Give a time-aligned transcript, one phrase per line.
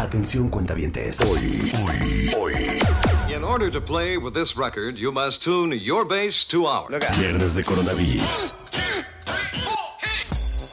[0.00, 1.20] Atención cuentavientes.
[1.20, 3.34] Hoy, hoy, hoy.
[3.34, 6.88] In order to play with this record, you must tune your bass to ours.
[7.18, 8.54] Viernes de Coronavirus.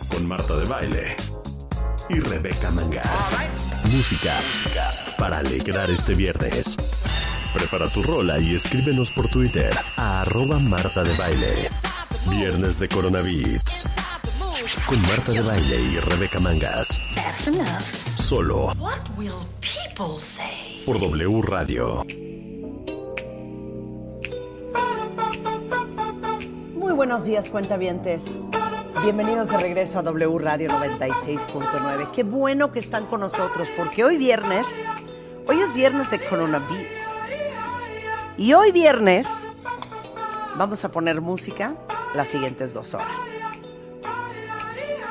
[0.09, 1.15] Con Marta de Baile.
[2.09, 3.29] Y Rebeca Mangas.
[3.91, 4.91] Música, música.
[5.17, 6.77] Para alegrar este viernes.
[7.53, 11.69] Prepara tu rola y escríbenos por Twitter a arroba Marta de Baile.
[12.29, 13.87] Viernes de Coronavirus.
[14.85, 16.97] Con Marta de Baile y Rebeca Mangas.
[17.13, 18.06] That's enough.
[18.27, 19.31] Solo What will
[19.61, 20.83] people say?
[20.85, 22.03] por W Radio.
[26.73, 28.25] Muy buenos días, cuentavientes.
[29.01, 32.11] Bienvenidos de regreso a W Radio 96.9.
[32.11, 34.75] Qué bueno que están con nosotros porque hoy viernes,
[35.47, 37.21] hoy es viernes de Corona Beats.
[38.35, 39.45] Y hoy viernes
[40.57, 41.75] vamos a poner música
[42.13, 43.31] las siguientes dos horas.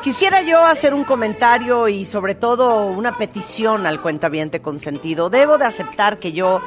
[0.06, 5.30] Quisiera yo hacer un comentario y sobre todo una petición al cuentaviente consentido.
[5.30, 6.60] Debo de aceptar que yo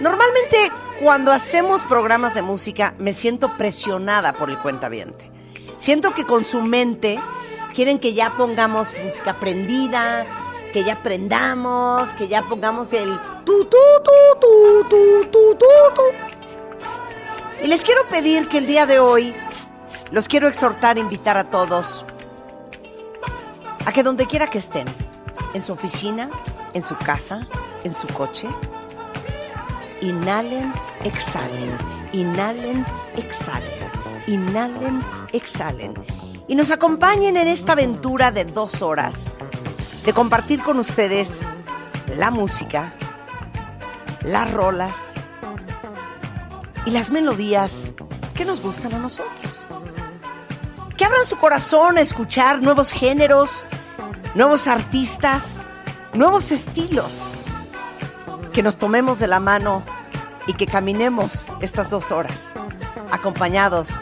[0.00, 5.30] Normalmente cuando hacemos programas de música me siento presionada por el cuentaviente.
[5.76, 7.20] Siento que con su mente
[7.74, 10.24] quieren que ya pongamos música prendida,
[10.72, 16.02] que ya prendamos, que ya pongamos el tu tu tu tu tu tu tu tu.
[17.62, 19.34] Y les quiero pedir que el día de hoy
[20.10, 22.06] los quiero exhortar, invitar a todos
[23.86, 24.86] a que donde quiera que estén,
[25.54, 26.30] en su oficina,
[26.72, 27.48] en su casa,
[27.84, 28.48] en su coche,
[30.04, 30.70] Inhalen,
[31.02, 31.78] exhalen.
[32.12, 32.84] Inhalen,
[33.16, 33.90] exhalen.
[34.26, 35.94] Inhalen, exhalen.
[36.46, 39.32] Y nos acompañen en esta aventura de dos horas
[40.04, 41.40] de compartir con ustedes
[42.18, 42.92] la música,
[44.22, 45.14] las rolas
[46.84, 47.94] y las melodías
[48.34, 49.70] que nos gustan a nosotros.
[50.96, 53.66] Que abran su corazón a escuchar nuevos géneros,
[54.34, 55.64] nuevos artistas,
[56.12, 57.32] nuevos estilos
[58.52, 59.82] que nos tomemos de la mano
[60.46, 62.54] y que caminemos estas dos horas
[63.10, 64.00] acompañados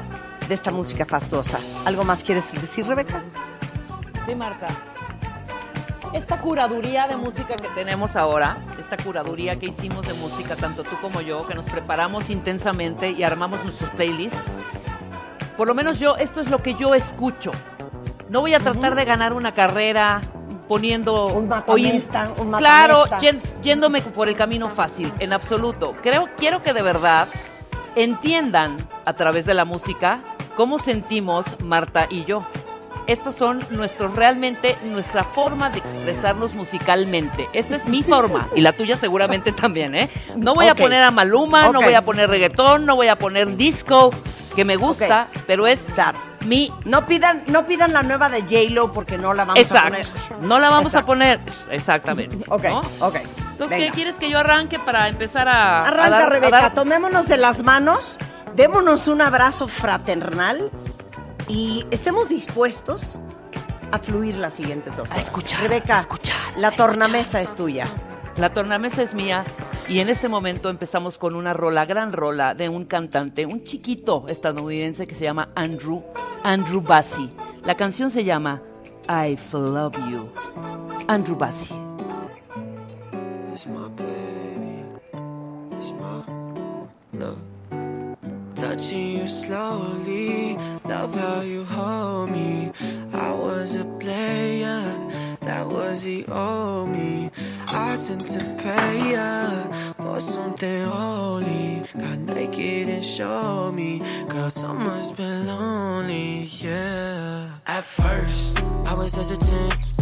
[0.49, 1.59] de esta música fastuosa.
[1.85, 3.23] ¿Algo más quieres decir, Rebeca?
[4.27, 4.69] Sí, Marta.
[6.13, 10.97] Esta curaduría de música que tenemos ahora, esta curaduría que hicimos de música, tanto tú
[11.01, 14.39] como yo, que nos preparamos intensamente y armamos nuestros playlists,
[15.57, 17.53] por lo menos yo, esto es lo que yo escucho.
[18.29, 20.21] No voy a tratar de ganar una carrera
[20.69, 23.21] poniendo Un matamesta, un claro matamesta.
[23.21, 27.29] yen- yéndome por el camino fácil en absoluto creo quiero que de verdad
[27.95, 30.21] entiendan a través de la música
[30.57, 32.45] cómo sentimos Marta y yo
[33.07, 38.73] estos son nuestros realmente nuestra forma de expresarnos musicalmente esta es mi forma y la
[38.73, 42.87] tuya seguramente también eh no voy a poner a Maluma no voy a poner reggaetón
[42.87, 44.11] no voy a poner disco
[44.57, 46.19] que me gusta pero es Claro.
[46.43, 49.87] mi No pidan, no pidan la nueva de J-Lo porque no la vamos Exacto.
[49.87, 50.07] a poner.
[50.49, 51.39] No la vamos a poner.
[51.71, 52.45] Exactamente.
[52.49, 52.81] Ok, ¿no?
[53.01, 53.17] ok.
[53.53, 53.87] Entonces, Venga.
[53.87, 55.81] ¿qué quieres que yo arranque para empezar a.
[55.85, 58.19] a Arranca, dar- a Rebeca, dar- tomémonos de las manos,
[58.57, 60.71] démonos un abrazo fraternal
[61.53, 63.21] y estemos dispuestos
[63.91, 65.23] a fluir las siguientes dos horas.
[65.23, 67.87] escuchar, Rebeca, a escuchar, la a tornamesa es tuya.
[68.39, 69.45] La tornamesa es mía
[69.87, 74.27] y en este momento empezamos con una rola, gran rola de un cantante, un chiquito
[74.29, 76.03] estadounidense que se llama Andrew,
[76.43, 77.31] Andrew Bassi.
[77.67, 78.63] La canción se llama
[79.07, 80.31] I Love You.
[81.09, 81.75] Andrew Bassi.
[83.53, 84.87] It's my baby.
[85.77, 86.25] It's my
[87.13, 87.52] love.
[88.63, 90.57] Touching you slowly.
[90.85, 92.71] Love how you hold me.
[93.13, 94.85] I was a player.
[95.41, 97.33] That was the old me.
[97.71, 99.65] I sent to pay ya
[99.97, 101.83] for something holy.
[101.99, 104.01] Got naked and showed me.
[104.29, 107.49] Girl, summer's been lonely, yeah.
[107.67, 109.93] At first, I was hesitant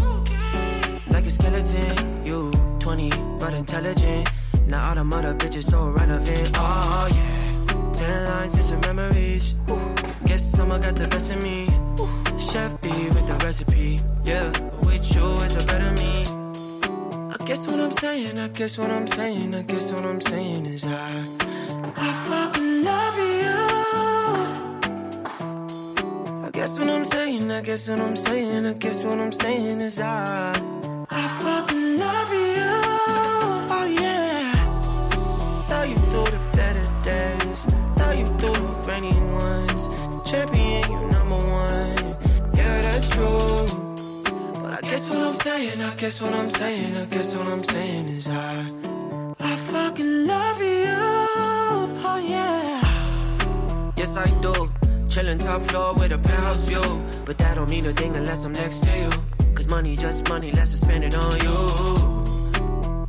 [1.09, 2.27] like a skeleton.
[2.27, 4.29] You 20, but intelligent.
[4.67, 6.51] Now all the mother bitches so relevant.
[6.57, 7.50] Oh yeah.
[8.01, 9.55] Ten lines some memories.
[9.71, 9.95] Ooh.
[10.25, 11.69] Guess someone got the best of me.
[12.01, 12.41] Ooh.
[12.41, 14.01] Chef B with the recipe.
[14.25, 14.49] Yeah,
[14.87, 16.25] with you it's a better me.
[17.35, 20.65] I guess what I'm saying, I guess what I'm saying, I guess what I'm saying
[20.65, 21.11] is I,
[21.97, 23.59] I fucking love you.
[26.47, 29.83] I guess what I'm saying, I guess what I'm saying, I guess what I'm saying
[29.83, 30.55] is I,
[31.11, 33.40] I fucking love you.
[40.31, 42.17] Champion, you number one.
[42.55, 43.67] Yeah, that's true.
[44.63, 47.65] But I guess what I'm saying, I guess what I'm saying, I guess what I'm
[47.65, 48.71] saying is I,
[49.41, 50.95] I fucking love you.
[52.07, 53.93] Oh yeah.
[53.97, 54.71] Yes, I do.
[55.09, 57.03] Chillin' top floor with a penthouse view.
[57.25, 59.11] But that don't mean a thing unless I'm next to you.
[59.57, 61.57] Cause money just money, let's spend it on you.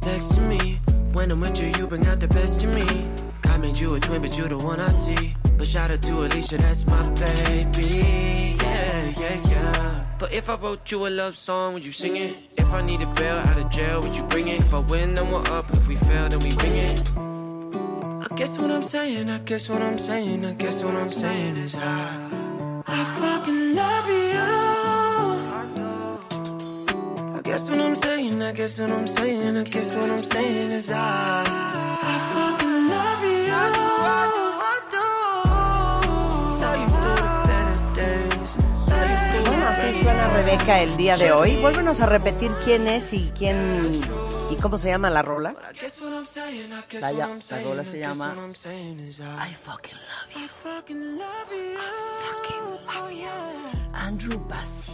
[0.07, 0.81] next to me.
[1.13, 3.20] When I'm with you, you bring out the best in me.
[3.51, 5.35] God made you a twin, but you the one I see.
[5.57, 8.55] But shout out to Alicia, that's my baby.
[8.61, 10.05] Yeah, yeah, yeah.
[10.17, 12.37] But if I wrote you a love song, would you sing it?
[12.55, 14.61] If I need a bail out of jail, would you bring it?
[14.61, 15.69] If I win, then we're up.
[15.73, 17.11] If we fail, then we bring it.
[18.25, 21.57] I guess what I'm saying, I guess what I'm saying, I guess what I'm saying
[21.57, 24.47] is I, I fucking love you.
[27.37, 30.71] I guess what I'm saying, I guess what I'm saying, I guess what I'm saying
[30.71, 32.60] is I, I
[39.45, 41.55] Bueno, así suena Rebeca el día de hoy.
[41.57, 44.01] Vuélvenos a repetir quién es y quién
[44.49, 45.55] y cómo se llama la rola.
[45.73, 50.39] I I La ya- la rola I se llama I, I fucking love you.
[50.43, 51.79] I fucking love you.
[52.23, 53.29] fucking love you.
[53.93, 54.91] Andrew Bassi.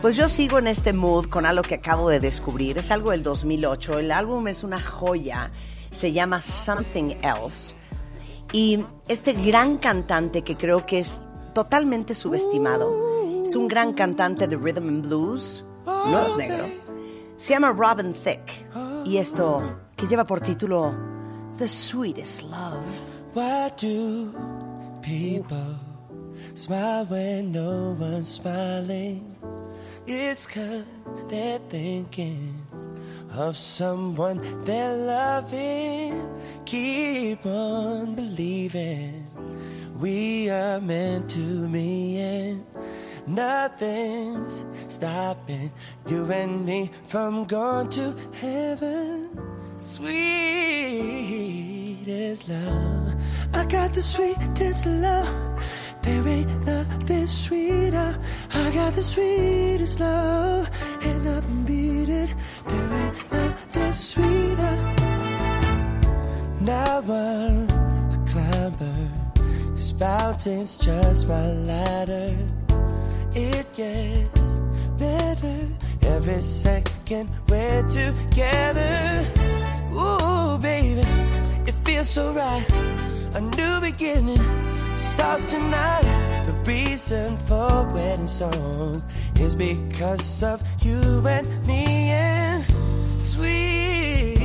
[0.00, 2.78] Pues yo sigo en este mood con algo que acabo de descubrir.
[2.78, 3.98] Es algo del 2008.
[3.98, 5.50] El álbum es una joya.
[5.90, 7.74] Se llama Something Else.
[8.52, 14.56] Y este gran cantante que creo que es totalmente subestimado, es un gran cantante de
[14.56, 16.64] rhythm and blues, no es negro,
[17.36, 18.66] se llama Robin Thicke.
[19.04, 19.62] Y esto
[19.96, 20.94] que lleva por título
[21.58, 22.78] The Sweetest Love.
[23.34, 24.32] Why do
[25.02, 25.76] people
[26.54, 29.26] smile when no one's smiling?
[30.10, 30.84] It's cause
[31.28, 32.54] they're thinking
[33.34, 36.26] of someone they're loving.
[36.64, 39.26] Keep on believing
[39.98, 42.64] we are meant to be and
[43.26, 45.70] nothing's stopping
[46.06, 49.28] you and me from going to heaven.
[49.76, 50.08] Sweet
[52.08, 53.14] as love.
[53.52, 55.62] I got the sweetest love.
[56.02, 58.18] There ain't nothing sweeter.
[58.54, 60.70] I got the sweetest love.
[61.02, 62.30] Ain't nothing beat it.
[62.66, 64.76] There ain't nothing sweeter.
[66.60, 69.08] Now I'm a climber.
[69.74, 72.34] This mountain's just my ladder.
[73.34, 74.40] It gets
[74.98, 75.58] better
[76.02, 79.24] every second we're together.
[79.92, 81.02] Ooh, baby,
[81.66, 82.66] it feels so right.
[83.34, 84.42] A new beginning
[84.98, 86.42] starts tonight.
[86.44, 89.02] The reason for wedding songs
[89.40, 92.64] is because of you and me and
[93.22, 94.38] sweet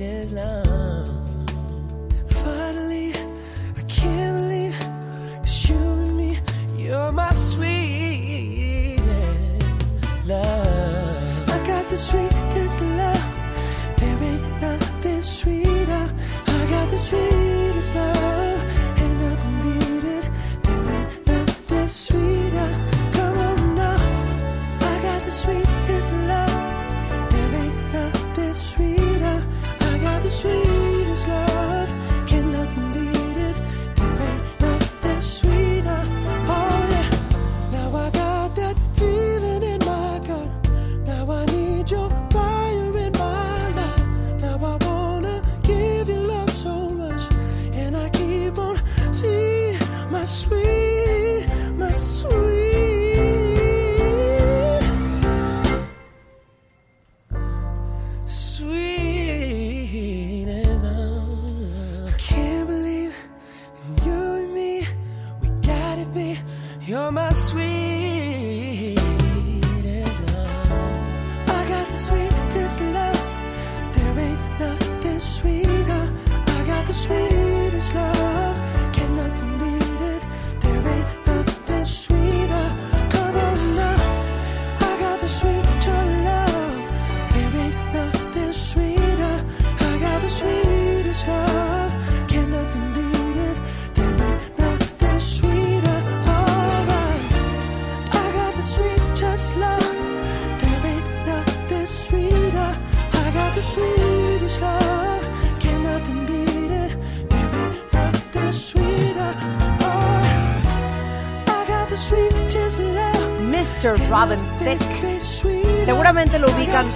[0.00, 1.08] as love.
[2.44, 3.12] Finally,
[3.76, 4.76] I can't believe
[5.42, 6.38] it's you and me.
[6.76, 7.79] You're my sweet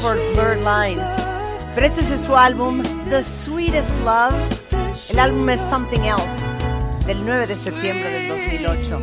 [0.04, 1.11] por Bird Lines.
[1.75, 4.34] Pero este es su álbum The Sweetest Love.
[5.08, 6.50] El álbum es Something Else,
[7.06, 9.00] del 9 de septiembre del 2008.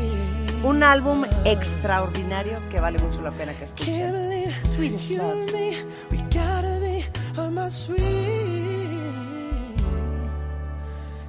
[0.63, 4.51] Un álbum extraordinario que vale mucho la pena que escuchen.
[4.61, 5.31] Sweetest you love.
[5.31, 5.75] and me,
[6.11, 7.03] we gotta be
[7.35, 7.97] on my sweet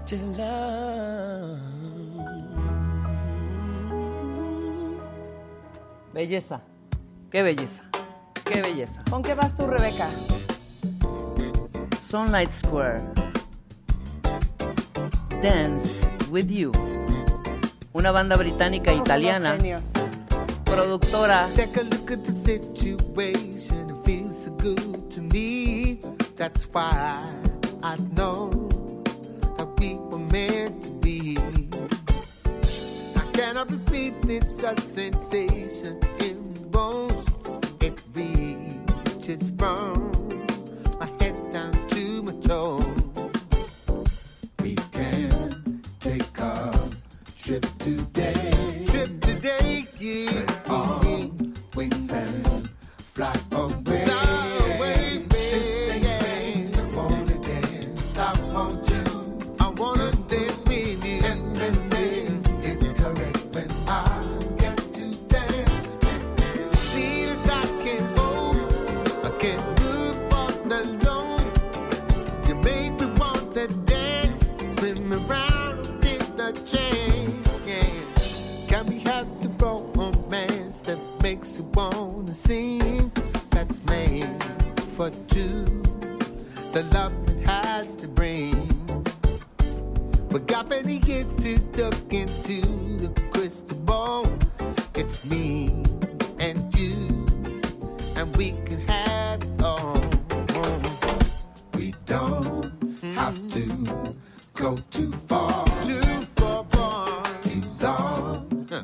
[0.04, 1.58] to love.
[6.12, 6.60] Belleza.
[7.30, 7.91] Qué belleza.
[8.52, 9.02] Qué belleza.
[9.08, 10.10] ¿Con qué vas tú, Rebeca?
[12.06, 13.02] Sunlight Square.
[15.40, 16.70] Dance with You.
[17.94, 19.58] Una banda británica Somos unos italiana,
[20.64, 21.48] productora.
[21.54, 23.90] Take a look at the situation.
[23.90, 26.00] It feels so good to me.
[26.36, 27.24] That's why
[27.82, 28.50] I know
[29.56, 31.38] that we were meant to be.
[33.16, 36.36] I cannot repeat it's a sensation in.
[36.36, 36.72] It
[39.28, 40.11] It's from.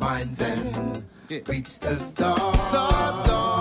[0.00, 1.40] minds binds and yeah.
[1.46, 2.60] reach the stars.
[2.60, 3.57] Star, star.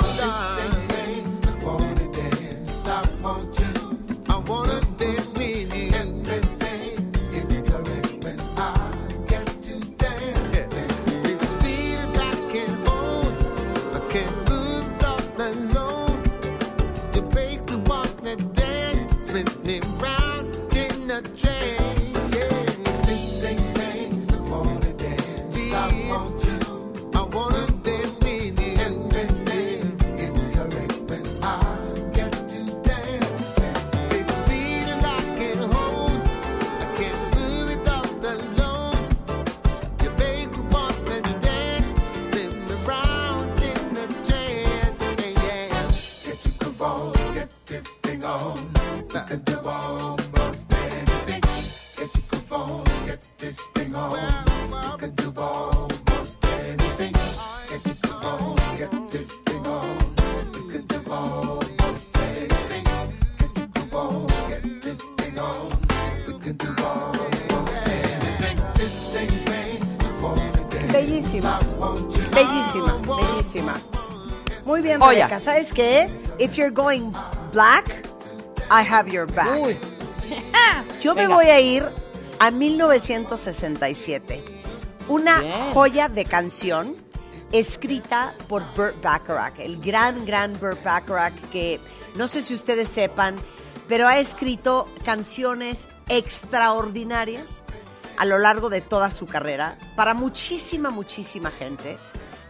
[75.24, 75.40] Rebeca.
[75.40, 76.08] ¿Sabes qué?
[76.40, 77.12] If you're going
[77.52, 77.86] black,
[78.70, 79.60] I have your back.
[79.60, 79.78] Uy.
[81.02, 81.36] Yo me Venga.
[81.36, 81.86] voy a ir
[82.40, 84.44] a 1967.
[85.08, 85.74] Una Bien.
[85.74, 86.96] joya de canción
[87.52, 91.80] escrita por Burt Bacharach, el gran, gran Burt Bacharach que
[92.16, 93.36] no sé si ustedes sepan,
[93.88, 97.64] pero ha escrito canciones extraordinarias
[98.18, 101.98] a lo largo de toda su carrera para muchísima, muchísima gente,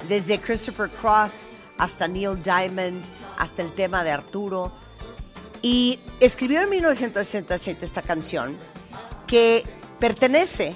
[0.07, 3.03] desde Christopher Cross hasta Neil Diamond,
[3.37, 4.71] hasta el tema de Arturo.
[5.61, 8.55] Y escribió en 1967 esta canción
[9.25, 9.63] que
[9.99, 10.75] pertenece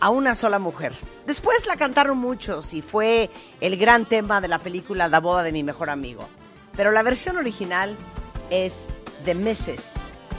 [0.00, 0.92] a una sola mujer.
[1.26, 5.52] Después la cantaron muchos y fue el gran tema de la película La boda de
[5.52, 6.28] mi mejor amigo.
[6.76, 7.96] Pero la versión original
[8.50, 8.88] es
[9.24, 9.96] de Mrs.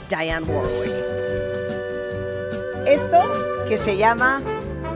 [0.08, 0.94] Diane Warwick.
[2.86, 4.42] Esto que se llama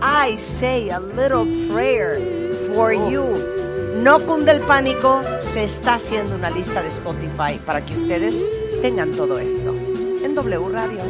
[0.02, 3.63] I Say a Little Prayer for You.
[3.94, 8.42] No cunde el pánico, se está haciendo una lista de Spotify para que ustedes
[8.82, 9.74] tengan todo esto.
[10.22, 11.00] En W Radio,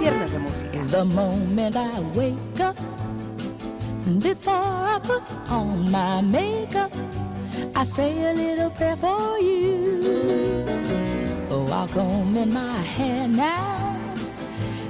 [0.00, 0.78] Viernes de Música.
[0.90, 2.76] The moment I wake up,
[4.22, 6.92] before I put on my makeup,
[7.74, 9.98] I say a little prayer for you.
[11.70, 13.94] I'll comb in my hair now,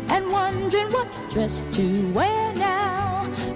[0.08, 3.07] and wondering what dress to wear now.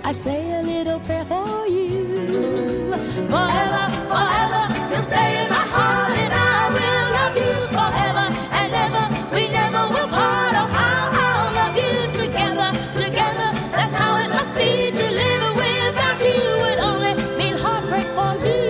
[0.05, 2.91] I say a little prayer for you.
[3.33, 8.27] Forever, forever, you'll stay in my heart, and I will love you forever
[8.61, 9.05] and ever.
[9.35, 10.55] We never will part.
[10.55, 13.49] Oh, how I'll love you together, together.
[13.77, 16.41] That's how it must be to live without you.
[16.63, 18.61] Would only mean heartbreak for you.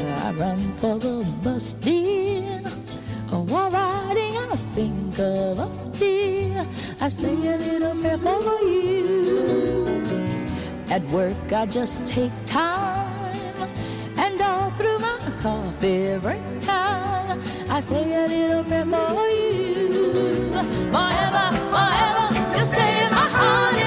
[0.00, 1.74] Uh, I run for the bus,
[7.06, 9.86] I say a little prayer for you.
[10.90, 13.70] At work, I just take time.
[14.16, 20.50] And all through my coffee break time, I say a little prayer for you.
[20.90, 23.85] Forever, forever, you stay in my heart,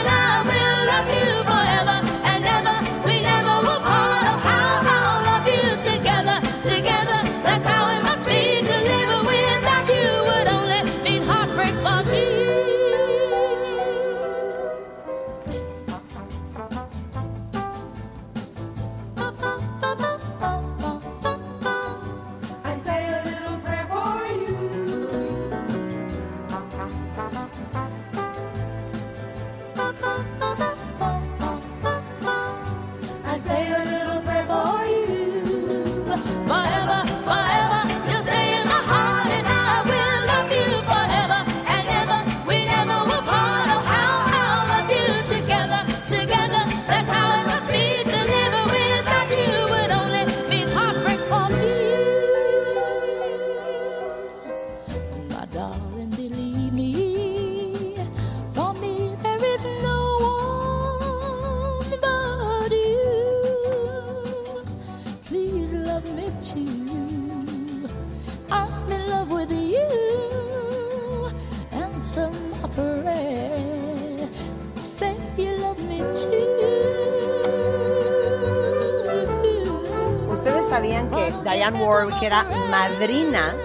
[82.29, 83.55] era madrina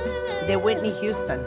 [0.46, 1.38] de Whitney Houston.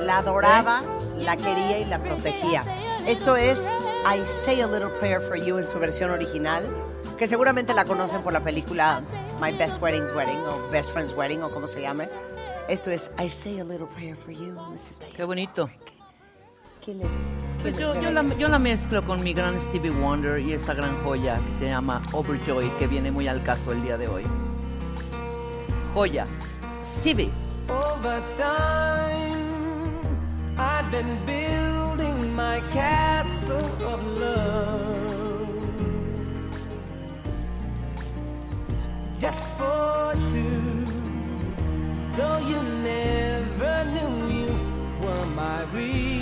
[0.00, 0.82] La adoraba,
[1.18, 2.64] la quería y la protegía.
[3.06, 3.68] Esto es
[4.06, 6.66] I Say a Little Prayer for You en su versión original,
[7.18, 9.02] que seguramente la conocen por la película
[9.38, 12.08] My Best Wedding's Wedding o Best Friend's Wedding o como se llame.
[12.68, 14.98] Esto es I Say a Little Prayer for You, Mrs.
[15.14, 15.68] Qué bonito.
[16.82, 17.08] ¿Quién es?
[17.60, 20.96] Pues yo, yo la, yo la mezclo con mi gran Stevie Wonder y esta gran
[21.04, 24.22] joya que se llama Overjoy, que viene muy al caso el día de hoy.
[25.92, 26.26] Joya.
[27.00, 27.32] Stevie.
[27.68, 29.98] Over time,
[30.56, 35.32] I've been building my castle of love
[39.18, 40.84] just for two.
[42.16, 42.60] Though you
[42.92, 44.52] never knew you
[45.02, 46.12] were my reason,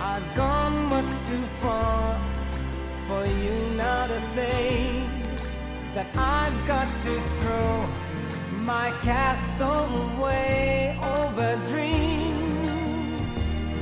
[0.00, 2.18] I've gone much too far
[3.08, 4.67] for you now to say
[5.98, 7.88] that I've got to throw
[8.62, 13.30] my castle away over dreams.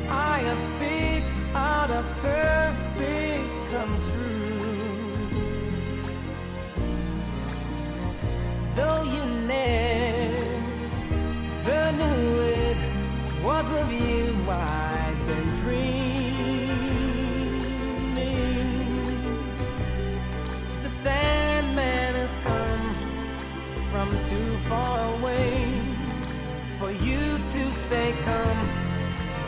[0.09, 2.86] I have picked out a perfect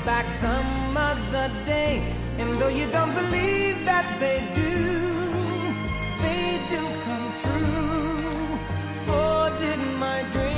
[0.09, 2.03] back some other day.
[2.39, 4.75] And though you don't believe that they do,
[6.25, 8.59] they do come true.
[9.07, 10.58] For did my dreams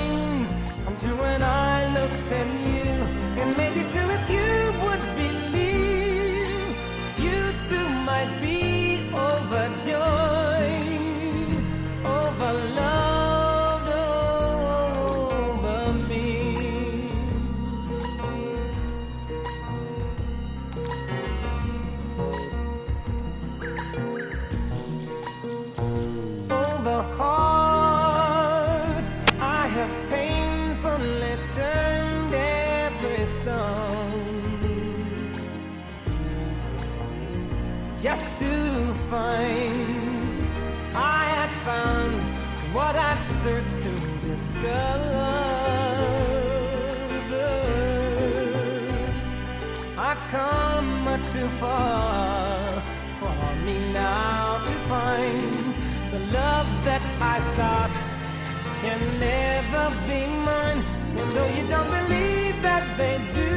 [59.20, 60.83] can never be mine.
[61.18, 63.52] And though you don't believe that they do,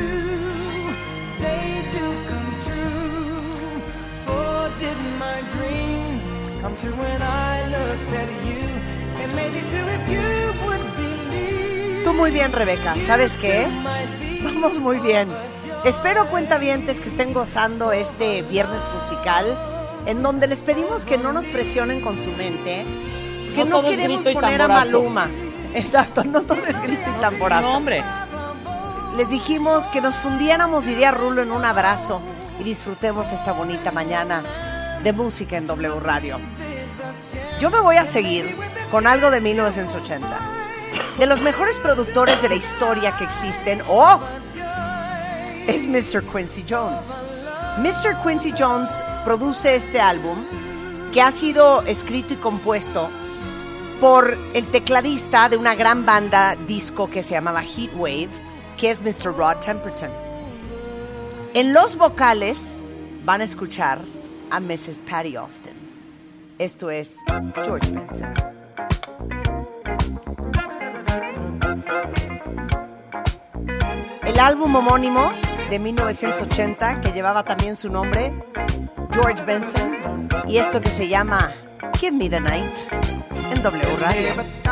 [1.39, 3.81] they do come true.
[4.25, 6.21] For did my dreams
[6.61, 8.63] come true when I looked at you?
[9.21, 12.03] And maybe too if you would believe.
[12.03, 12.95] Tú muy bien, Rebeca.
[12.99, 13.67] ¿Sabes qué?
[14.43, 15.29] Vamos muy bien.
[15.85, 19.45] Espero cuentavientes que estén gozando este viernes musical,
[20.05, 22.85] en donde les pedimos que no nos presionen con su mente,
[23.53, 24.67] que No no, queremos poner a.
[24.69, 25.29] Maluma.
[25.73, 27.63] Exacto, no todo es grito y tamborazo.
[27.63, 28.03] No, hombre.
[29.17, 32.21] Les dijimos que nos fundiéramos, diría Rulo, en un abrazo
[32.59, 36.39] y disfrutemos esta bonita mañana de música en W Radio.
[37.59, 38.57] Yo me voy a seguir
[38.89, 40.27] con algo de 1980.
[41.17, 44.19] De los mejores productores de la historia que existen, ¡oh!
[45.67, 46.23] Es Mr.
[46.23, 47.17] Quincy Jones.
[47.77, 48.21] Mr.
[48.23, 50.43] Quincy Jones produce este álbum
[51.13, 53.09] que ha sido escrito y compuesto
[54.03, 58.27] por el tecladista de una gran banda disco que se llamaba Heatwave,
[58.77, 59.33] que es Mr.
[59.33, 60.09] Rod Temperton.
[61.53, 62.83] En los vocales
[63.23, 63.99] van a escuchar
[64.51, 65.03] a Mrs.
[65.09, 65.71] Patty Austin.
[66.59, 67.19] Esto es
[67.63, 68.33] George Benson.
[74.25, 75.31] El álbum homónimo
[75.69, 78.33] de 1980 que llevaba también su nombre,
[79.13, 81.53] George Benson, y esto que se llama
[82.01, 82.75] Give Me the Night
[83.63, 84.62] W Radio.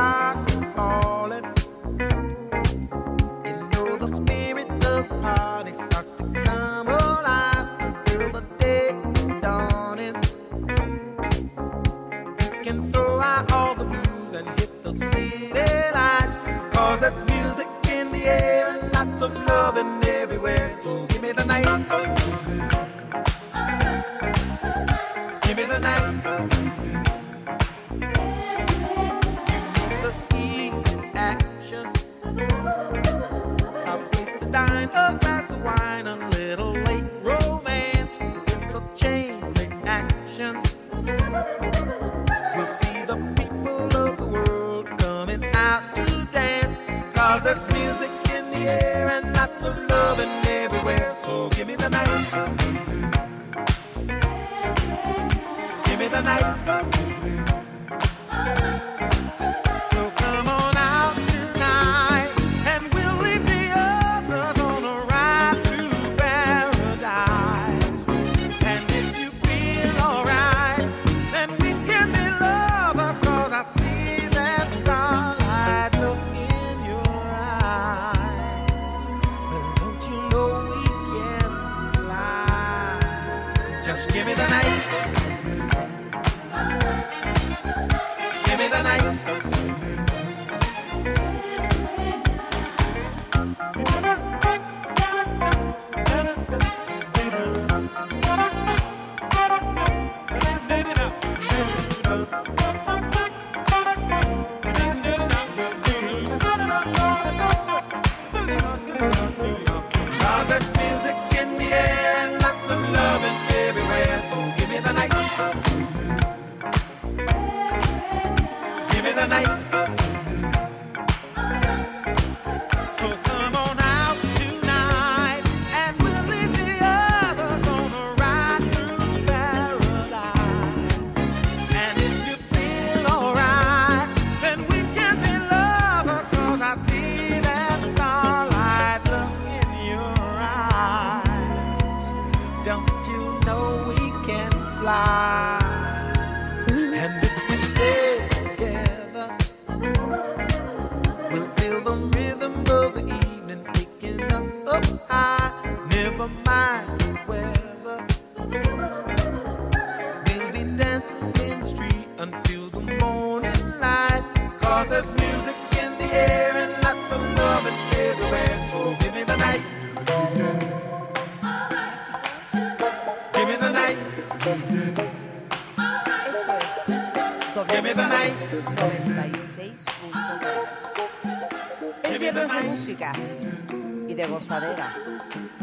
[184.21, 184.95] De gozadera.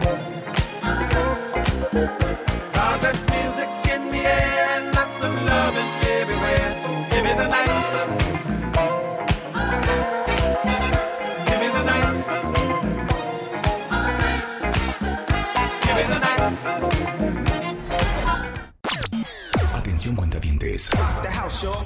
[21.61, 21.77] Listen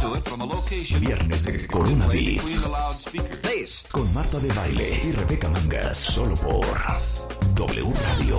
[0.00, 2.58] to it from a location Viernes de Corona Beats.
[3.92, 5.96] Con Marta de Baile y Rebeca Mangas.
[5.96, 6.66] Solo por
[7.54, 8.36] W Radio.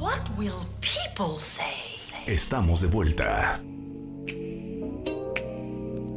[0.00, 1.70] What will people say?
[2.26, 3.60] Estamos de vuelta.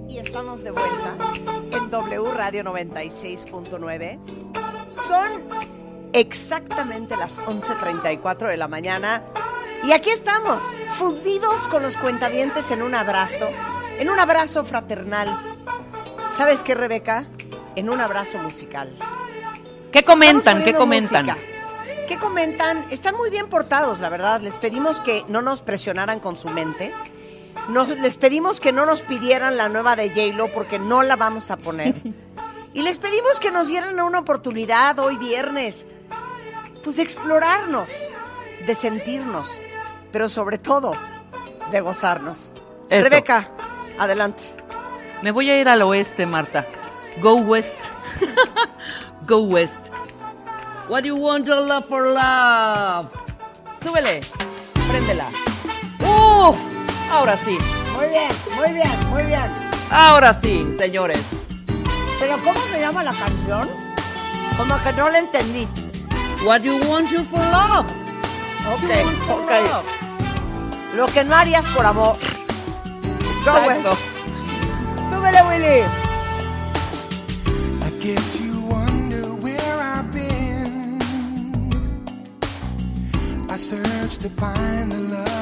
[0.09, 1.15] Y estamos de vuelta
[1.71, 4.19] en W Radio 96.9.
[4.89, 5.27] Son
[6.13, 9.23] exactamente las 11.34 de la mañana
[9.83, 13.49] y aquí estamos, fundidos con los cuentavientes en un abrazo,
[13.99, 15.57] en un abrazo fraternal.
[16.35, 17.25] ¿Sabes qué, Rebeca?
[17.75, 18.95] En un abrazo musical.
[19.91, 20.63] ¿Qué comentan?
[20.63, 21.25] ¿Qué comentan?
[21.25, 21.53] música.
[22.07, 22.85] ¿Qué comentan?
[22.89, 24.41] Están muy bien portados, la verdad.
[24.41, 26.93] Les pedimos que no nos presionaran con su mente.
[27.69, 31.51] Nos, les pedimos que no nos pidieran la nueva de J-Lo porque no la vamos
[31.51, 31.95] a poner.
[32.75, 35.85] Y les pedimos que nos dieran una oportunidad hoy viernes,
[36.83, 37.91] pues de explorarnos,
[38.65, 39.61] de sentirnos,
[40.13, 40.93] pero sobre todo
[41.71, 42.53] de gozarnos.
[42.89, 43.09] Eso.
[43.09, 43.49] Rebeca,
[43.99, 44.43] adelante.
[45.23, 46.65] Me voy a ir al oeste, Marta.
[47.21, 47.77] Go west.
[49.27, 49.73] Go west.
[50.87, 53.07] What you want your love for love.
[53.81, 54.21] Súbele.
[54.87, 55.27] Préndela.
[55.99, 56.57] Uf.
[57.11, 57.57] Ahora sí.
[57.95, 59.51] Muy bien, muy bien, muy bien.
[59.89, 61.21] Ahora sí, señores.
[62.19, 63.67] Pero ¿cómo se llama la canción?
[64.57, 65.67] Como que no la entendí.
[66.45, 67.87] What you want you for love.
[68.73, 69.49] Ok, You want for ok.
[69.49, 70.02] love.
[70.95, 72.15] Lo que no harías por amor.
[73.45, 73.89] Go Exacto.
[73.89, 74.01] West.
[75.09, 75.81] Súbele, Willy.
[77.81, 80.99] I guess you wonder where I've been.
[83.49, 85.32] I searched to find the love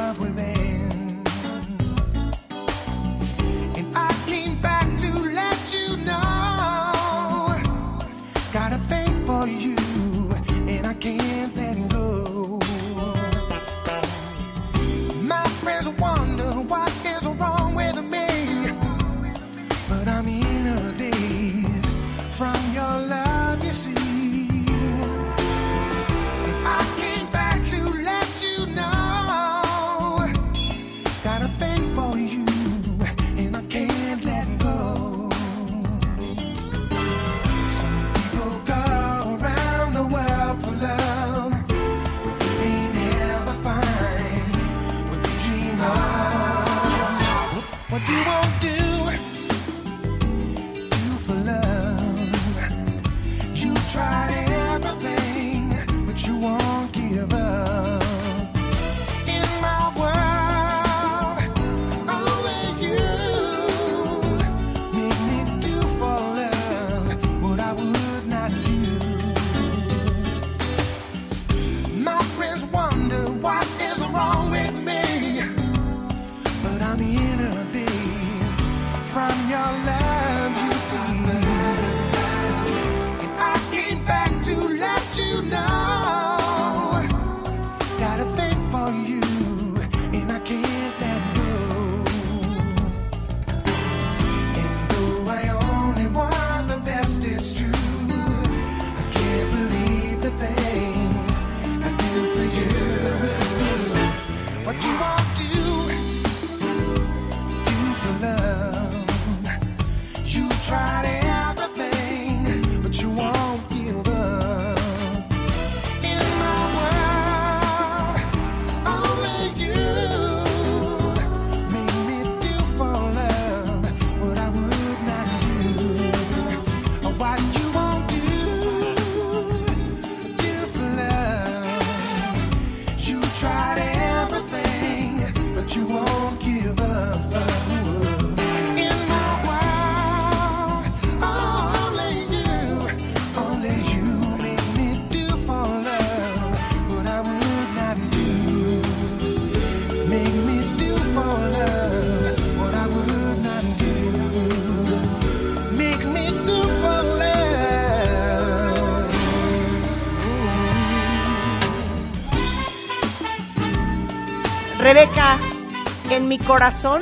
[166.22, 167.02] en mi corazón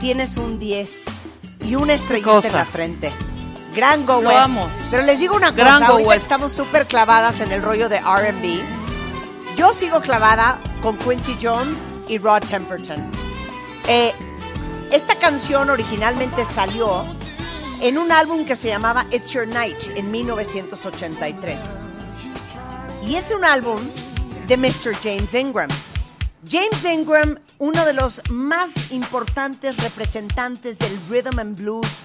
[0.00, 1.04] tienes un 10
[1.64, 3.12] y una estrellita en la frente.
[3.74, 4.40] Gran Go Lo West.
[4.42, 4.68] amo.
[4.90, 8.60] Pero les digo una Gran cosa, ahorita estamos súper clavadas en el rollo de R&B.
[9.56, 13.10] Yo sigo clavada con Quincy Jones y Rod Temperton.
[13.86, 14.12] Eh,
[14.90, 17.04] esta canción originalmente salió
[17.80, 21.76] en un álbum que se llamaba It's Your Night en 1983.
[23.06, 23.80] Y es un álbum
[24.48, 24.96] de Mr.
[25.00, 25.70] James Ingram.
[26.46, 32.00] James Ingram, uno de los más importantes representantes del rhythm and blues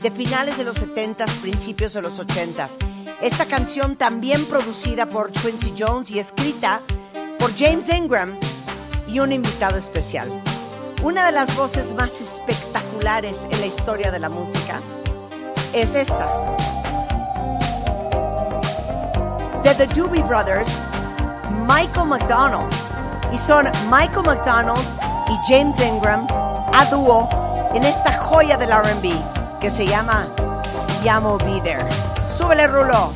[0.00, 2.76] de finales de los 70s, principios de los 80s.
[3.20, 6.80] Esta canción también producida por Quincy Jones y escrita
[7.38, 8.36] por James Ingram
[9.06, 10.28] y un invitado especial.
[11.04, 14.80] Una de las voces más espectaculares en la historia de la música
[15.72, 16.28] es esta.
[19.62, 20.88] The Doobie Brothers,
[21.66, 22.87] Michael McDonald.
[23.32, 24.80] Y son Michael McDonald
[25.28, 26.26] y James Ingram
[26.74, 27.28] a dúo
[27.74, 30.26] en esta joya del RB que se llama
[31.02, 31.84] Llamo Be There.
[32.26, 33.12] Súbele, Rulo.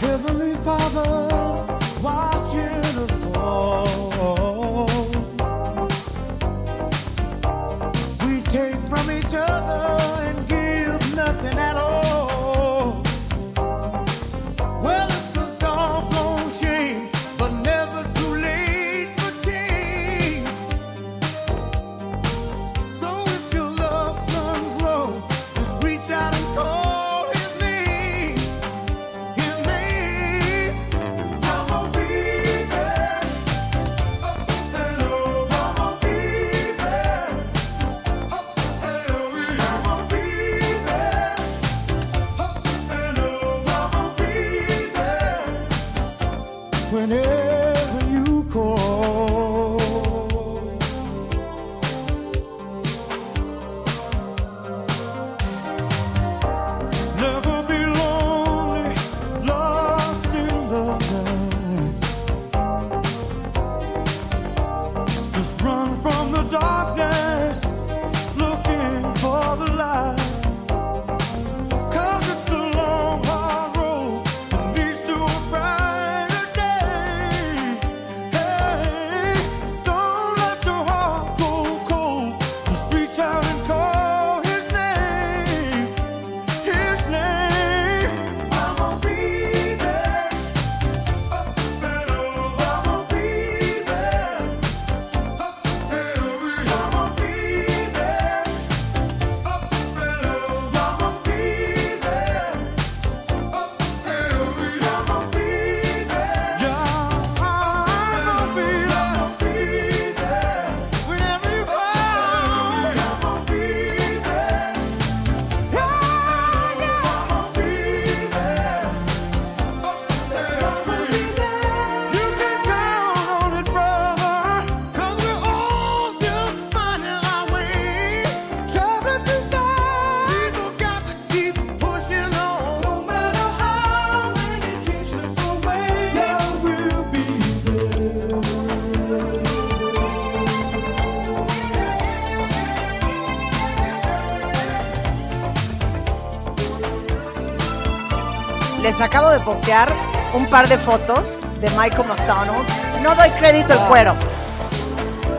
[149.03, 149.93] Acabo de postear
[150.33, 152.67] un par de fotos de Michael McDonald.
[153.03, 154.15] No doy crédito el cuero.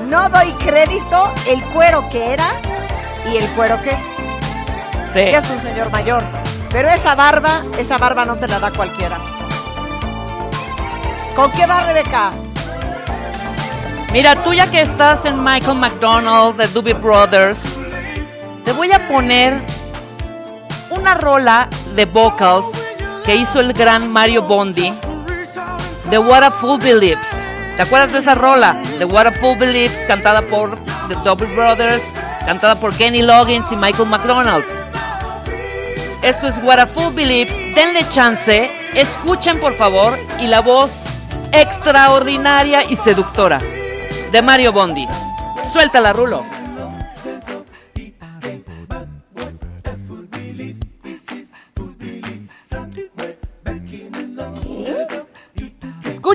[0.07, 2.47] No doy crédito el cuero que era
[3.31, 4.01] y el cuero que es.
[5.11, 5.19] Sí.
[5.19, 6.23] Es un señor mayor.
[6.69, 9.17] Pero esa barba, esa barba no te la da cualquiera.
[11.35, 12.31] ¿Con qué va Rebeca?
[14.11, 17.59] Mira, tú ya que estás en Michael McDonald, de Doobie Brothers,
[18.63, 19.53] te voy a poner
[20.91, 22.67] una rola de vocals
[23.25, 24.93] que hizo el gran Mario Bondi
[26.09, 27.25] de What a Fool Believes.
[27.75, 28.73] ¿Te acuerdas de esa rola?
[28.99, 32.03] De What a Fool Believes, cantada por The Doobie Brothers,
[32.45, 34.65] cantada por Kenny Loggins y Michael McDonald.
[36.21, 37.53] Esto es What a Fool Believes.
[37.75, 40.91] Denle chance, escuchen por favor y la voz
[41.51, 43.59] extraordinaria y seductora
[44.31, 45.07] de Mario Bondi.
[45.71, 46.52] Suéltala, Rulo.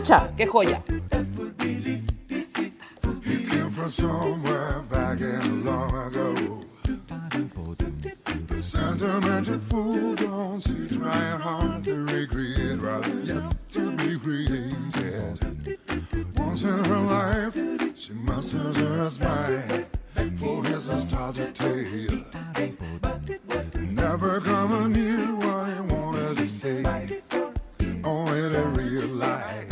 [0.08, 0.82] Escucha, qué joya.
[3.24, 6.64] He came from somewhere back in long ago.
[8.56, 15.78] Sentimental fool don't see trying hard to recreate rather yet to be created.
[16.36, 17.54] Once in her life,
[17.94, 19.84] she masters her smile
[20.36, 22.24] for his nostalgic tale.
[23.90, 26.82] Never coming near what he wanted to say,
[28.04, 29.67] only to realize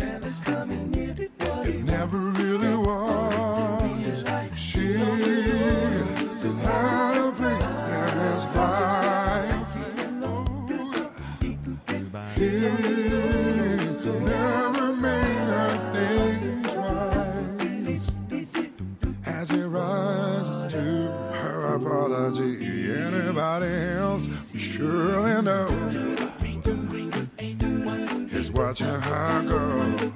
[28.66, 30.08] watching her go.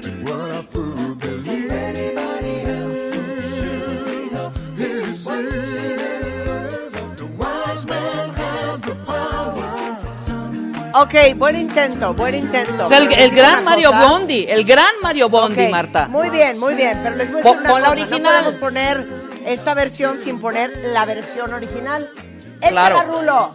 [0.00, 1.53] To what a fool believes.
[10.96, 12.84] Ok, buen intento, buen intento.
[12.84, 14.08] El, Pero el digo gran Mario cosa.
[14.08, 16.06] Bondi, el gran Mario Bondi, Ok, Marta.
[16.06, 18.22] Muy bien, muy bien, pero les voy a decir una la cosa, original.
[18.22, 19.06] No podemos poner
[19.44, 22.08] esta versión sin poner la versión original.
[22.60, 23.02] Échala, Claro.
[23.12, 23.50] Rulo.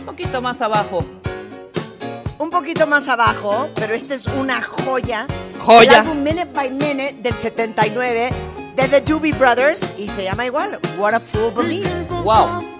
[0.00, 1.04] Un poquito más abajo.
[2.38, 5.26] Un poquito más abajo, pero esta es una joya.
[5.64, 5.90] Joya.
[5.92, 8.30] El álbum Minute by Minute del 79
[8.76, 12.08] de The Doobie Brothers y se llama igual, What a Fool Believes.
[12.10, 12.79] Wow.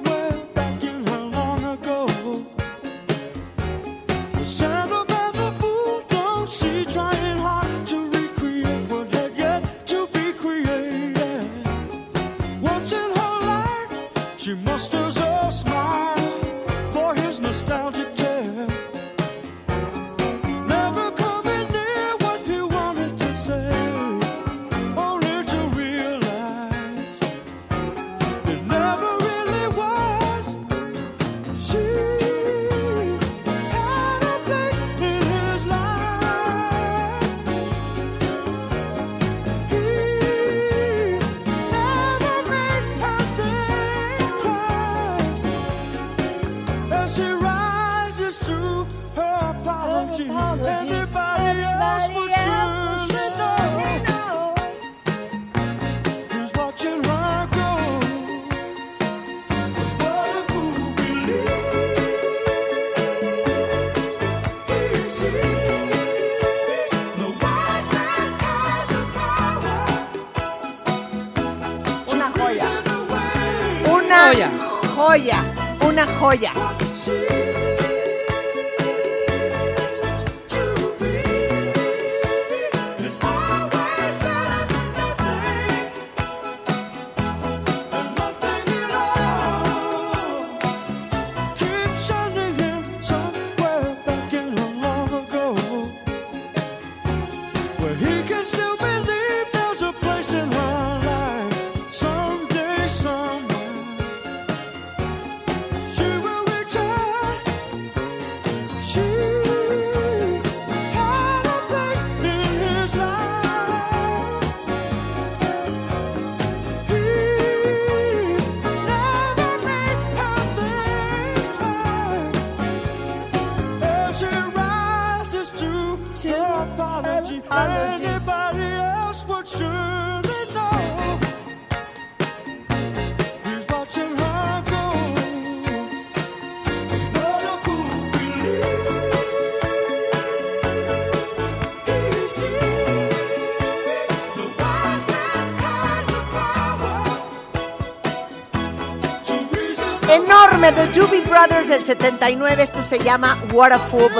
[151.41, 154.11] Brothers del 79, esto se llama What a Fool.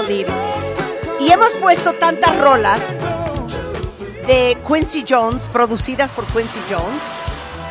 [1.21, 2.81] Y hemos puesto tantas rolas
[4.27, 7.03] de Quincy Jones, producidas por Quincy Jones,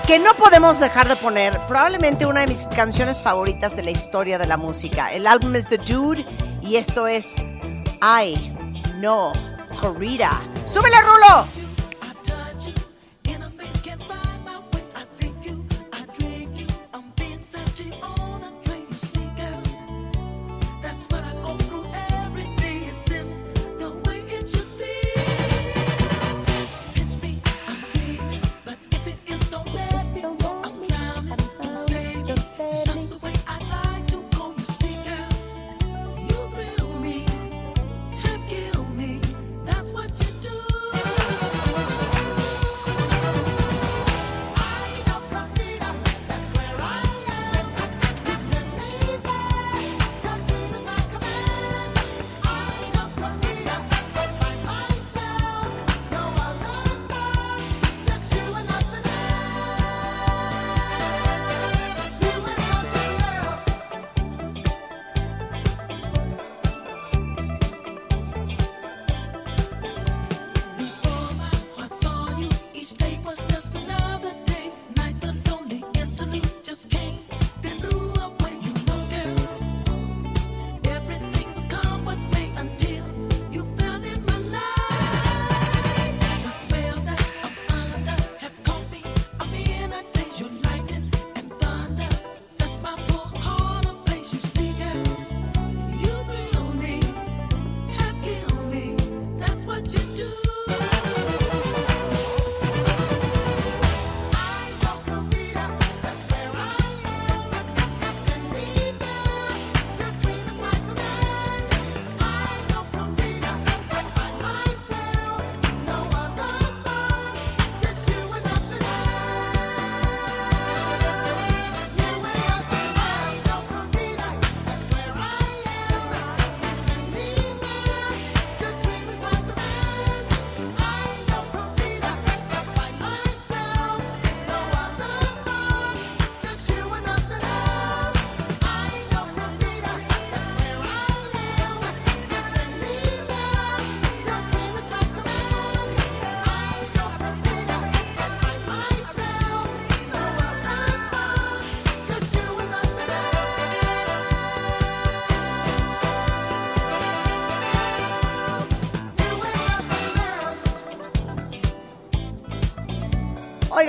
[0.06, 4.38] que no podemos dejar de poner probablemente una de mis canciones favoritas de la historia
[4.38, 5.12] de la música.
[5.12, 6.28] El álbum es The Dude
[6.62, 8.54] y esto es I
[8.98, 9.32] No
[9.82, 10.30] Corrida.
[10.68, 11.59] ¡Súbele, Rulo!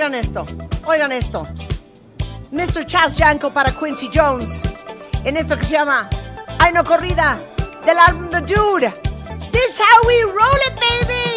[0.01, 0.47] Oigan esto,
[0.87, 1.47] oigan esto.
[2.49, 2.87] Mr.
[2.87, 4.63] Chas Janko para Quincy Jones.
[5.23, 6.09] En esto que se llama
[6.57, 7.37] Ay no corrida
[7.85, 8.91] del álbum The Dude.
[9.51, 11.30] This how we roll it, baby.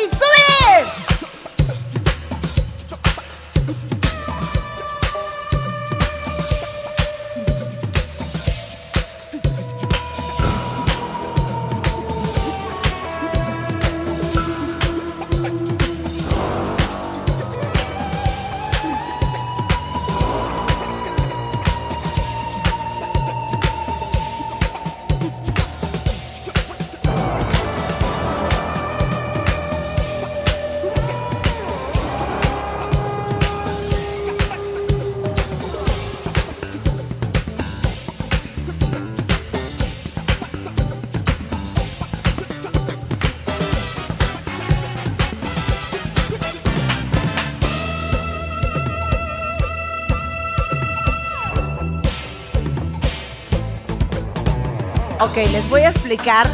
[55.34, 56.48] Ok, les voy a explicar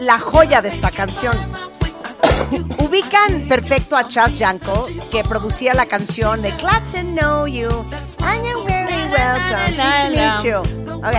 [0.00, 1.32] la joya de esta canción.
[2.80, 7.68] Ubican perfecto a Chas Janko, que producía la canción de Glad to Know You.
[8.24, 9.76] And you're very welcome.
[9.76, 10.96] Nice to meet you.
[10.96, 11.14] Ok.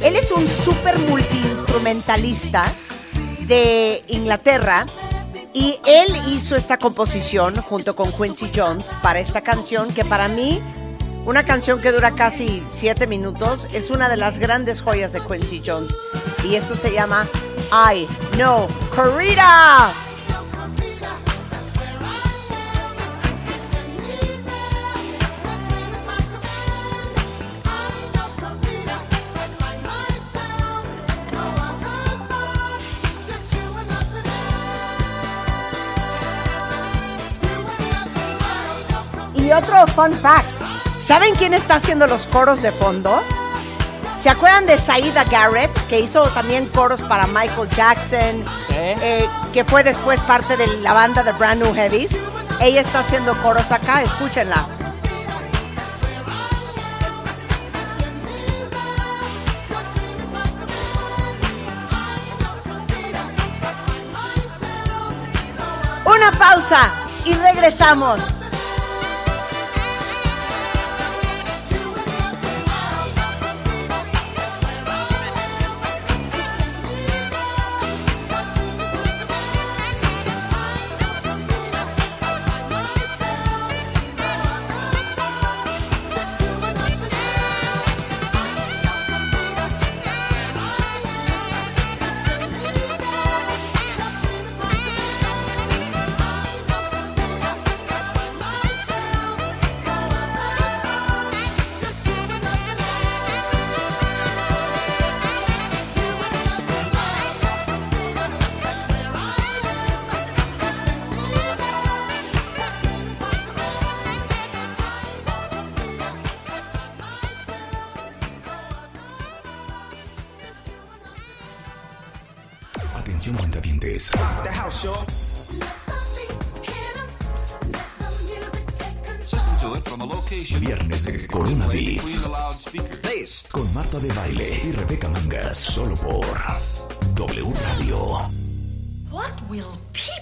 [0.00, 2.62] Él es un súper multiinstrumentalista
[3.48, 4.86] de Inglaterra
[5.52, 10.62] y él hizo esta composición junto con Quincy Jones para esta canción que para mí,
[11.24, 15.62] una canción que dura casi siete minutos, es una de las grandes joyas de Quincy
[15.66, 15.98] Jones.
[16.44, 17.26] Y esto se llama
[17.72, 19.92] I Know Corrida.
[39.34, 40.56] Y otro fun fact.
[41.00, 43.22] ¿Saben quién está haciendo los coros de fondo?
[44.20, 49.84] ¿Se acuerdan de Saida Garrett, que hizo también coros para Michael Jackson, eh, que fue
[49.84, 52.10] después parte de la banda de Brand New Heavies?
[52.60, 54.66] Ella está haciendo coros acá, escúchenla.
[66.04, 66.90] Una pausa
[67.24, 68.37] y regresamos.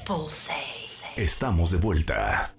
[0.06, 0.54] People say?
[1.16, 2.54] Estamos de vuelta.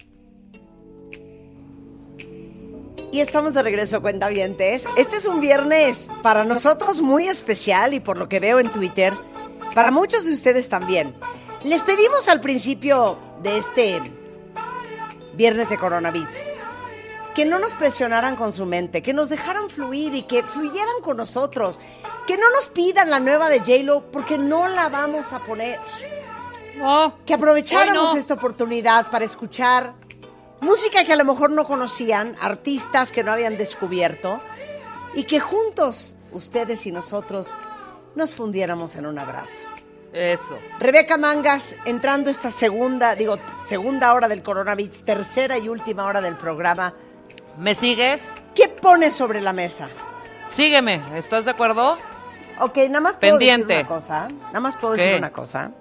[3.12, 4.86] Y estamos de regreso, cuentavientes.
[4.98, 9.14] Este es un viernes para nosotros muy especial y por lo que veo en Twitter,
[9.74, 11.16] para muchos de ustedes también.
[11.64, 14.02] Les pedimos al principio de este
[15.36, 16.36] viernes de Coronavirus
[17.34, 21.18] que no nos presionaran con su mente, que nos dejaran fluir y que fluyeran con
[21.18, 21.80] nosotros,
[22.26, 25.80] que no nos pidan la nueva de J-Lo porque no la vamos a poner.
[27.25, 28.19] Que aprovecháramos no.
[28.19, 29.93] esta oportunidad para escuchar
[30.61, 34.39] música que a lo mejor no conocían, artistas que no habían descubierto
[35.13, 37.57] y que juntos, ustedes y nosotros,
[38.15, 39.65] nos fundiéramos en un abrazo.
[40.13, 40.57] Eso.
[40.80, 46.36] Rebeca Mangas, entrando esta segunda, digo, segunda hora del coronavirus, tercera y última hora del
[46.36, 46.93] programa,
[47.57, 48.21] ¿Me sigues?
[48.53, 49.89] ¿qué pones sobre la mesa?
[50.47, 51.01] Sígueme.
[51.15, 51.97] ¿Estás de acuerdo?
[52.59, 53.73] Ok, nada más puedo Pendiente.
[53.73, 54.28] decir una cosa.
[54.47, 55.01] Nada más puedo ¿Qué?
[55.01, 55.71] decir una cosa.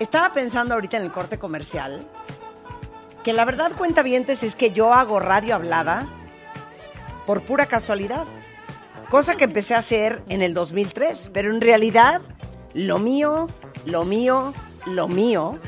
[0.00, 2.08] Estaba pensando ahorita en el corte comercial
[3.22, 6.08] que la verdad cuenta vientes es que yo hago radio hablada
[7.26, 8.24] por pura casualidad.
[9.10, 12.22] Cosa que empecé a hacer en el 2003, pero en realidad
[12.72, 13.48] lo mío,
[13.84, 14.54] lo mío,
[14.86, 15.58] lo mío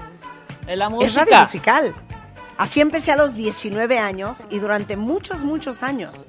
[0.67, 1.07] es, la música.
[1.07, 1.95] es radio musical.
[2.57, 6.27] Así empecé a los 19 años y durante muchos, muchos años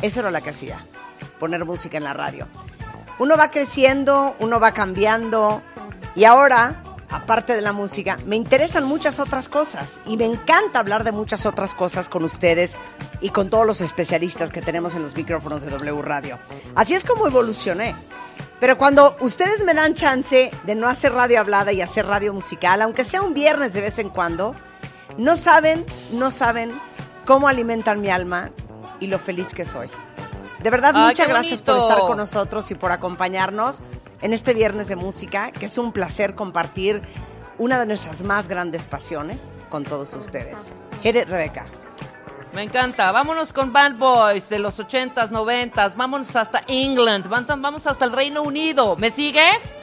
[0.00, 0.86] eso era lo que hacía,
[1.38, 2.48] poner música en la radio.
[3.18, 5.60] Uno va creciendo, uno va cambiando
[6.14, 6.82] y ahora
[7.12, 11.46] aparte de la música, me interesan muchas otras cosas y me encanta hablar de muchas
[11.46, 12.76] otras cosas con ustedes
[13.20, 16.38] y con todos los especialistas que tenemos en los micrófonos de W Radio.
[16.74, 17.94] Así es como evolucioné.
[18.58, 22.80] Pero cuando ustedes me dan chance de no hacer radio hablada y hacer radio musical,
[22.80, 24.54] aunque sea un viernes de vez en cuando,
[25.18, 26.72] no saben, no saben
[27.24, 28.50] cómo alimentan mi alma
[29.00, 29.88] y lo feliz que soy.
[30.62, 33.82] De verdad, muchas gracias por estar con nosotros y por acompañarnos
[34.22, 37.02] en este viernes de música, que es un placer compartir
[37.58, 40.72] una de nuestras más grandes pasiones con todos ustedes.
[41.02, 41.66] Hit it, Rebeca.
[42.52, 43.12] Me encanta.
[43.12, 45.96] Vámonos con Bad Boys de los 80s, 90s.
[45.96, 47.28] Vámonos hasta England.
[47.28, 48.96] Vamos hasta el Reino Unido.
[48.96, 49.76] ¿Me sigues?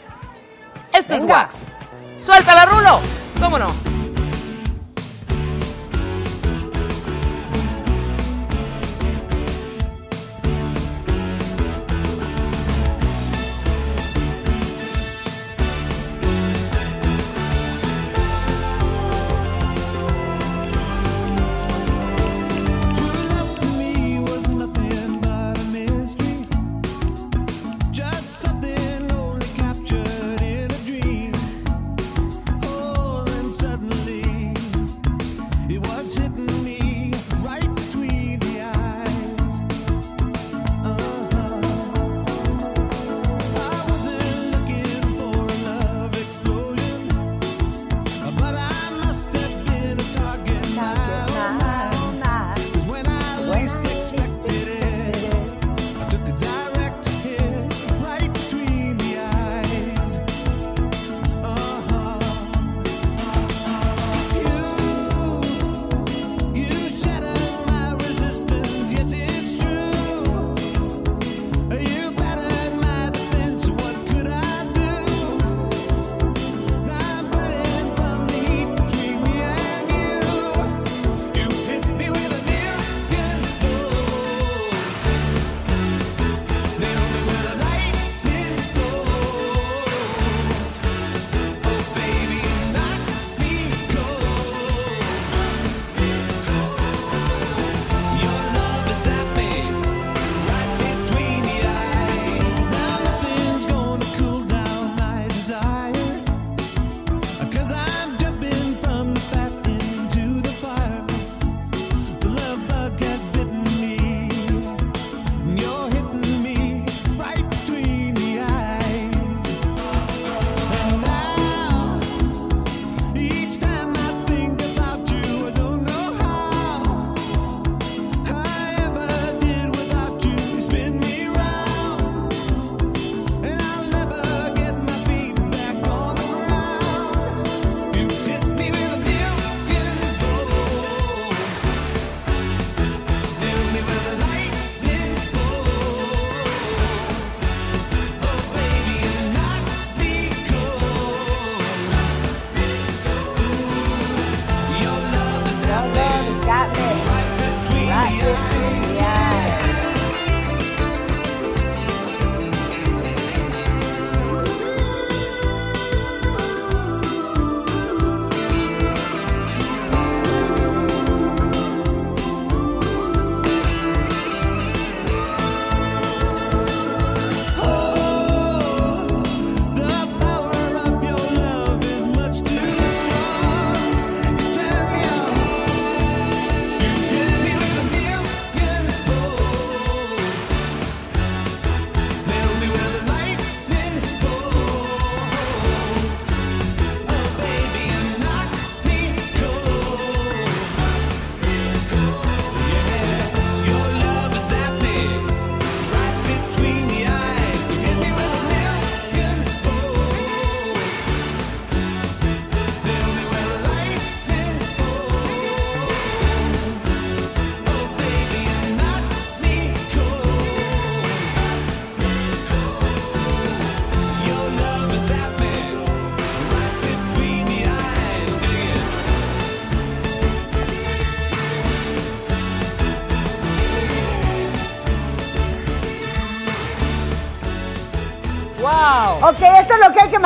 [0.94, 1.56] Esto es Wax.
[2.24, 3.00] Suéltala, Rulo.
[3.40, 3.99] ¿Cómo no?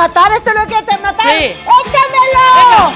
[0.08, 1.26] matar, esto es lo que te matar.
[1.26, 1.56] Sí.
[1.86, 2.92] ¡Échamelo!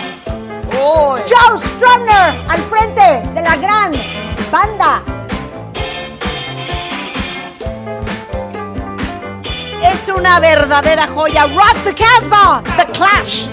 [1.25, 3.93] Charles Strumner al frente de la gran
[4.51, 5.01] banda.
[9.83, 11.47] Es una verdadera joya.
[11.47, 13.47] Rock the Casbah, The Clash.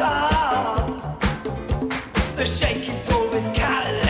[0.00, 0.49] time
[2.58, 4.09] shaking through his collar.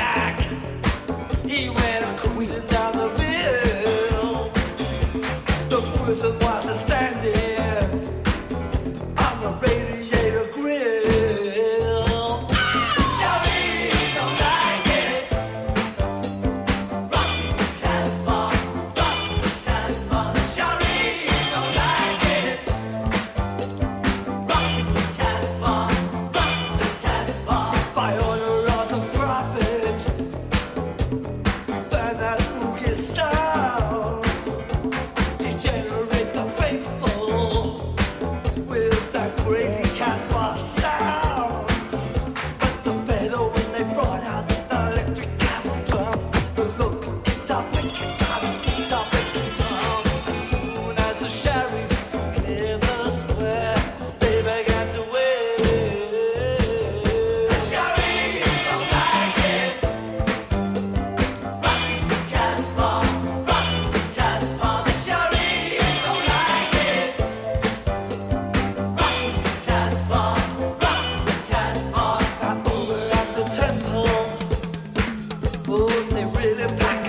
[76.40, 76.99] really back.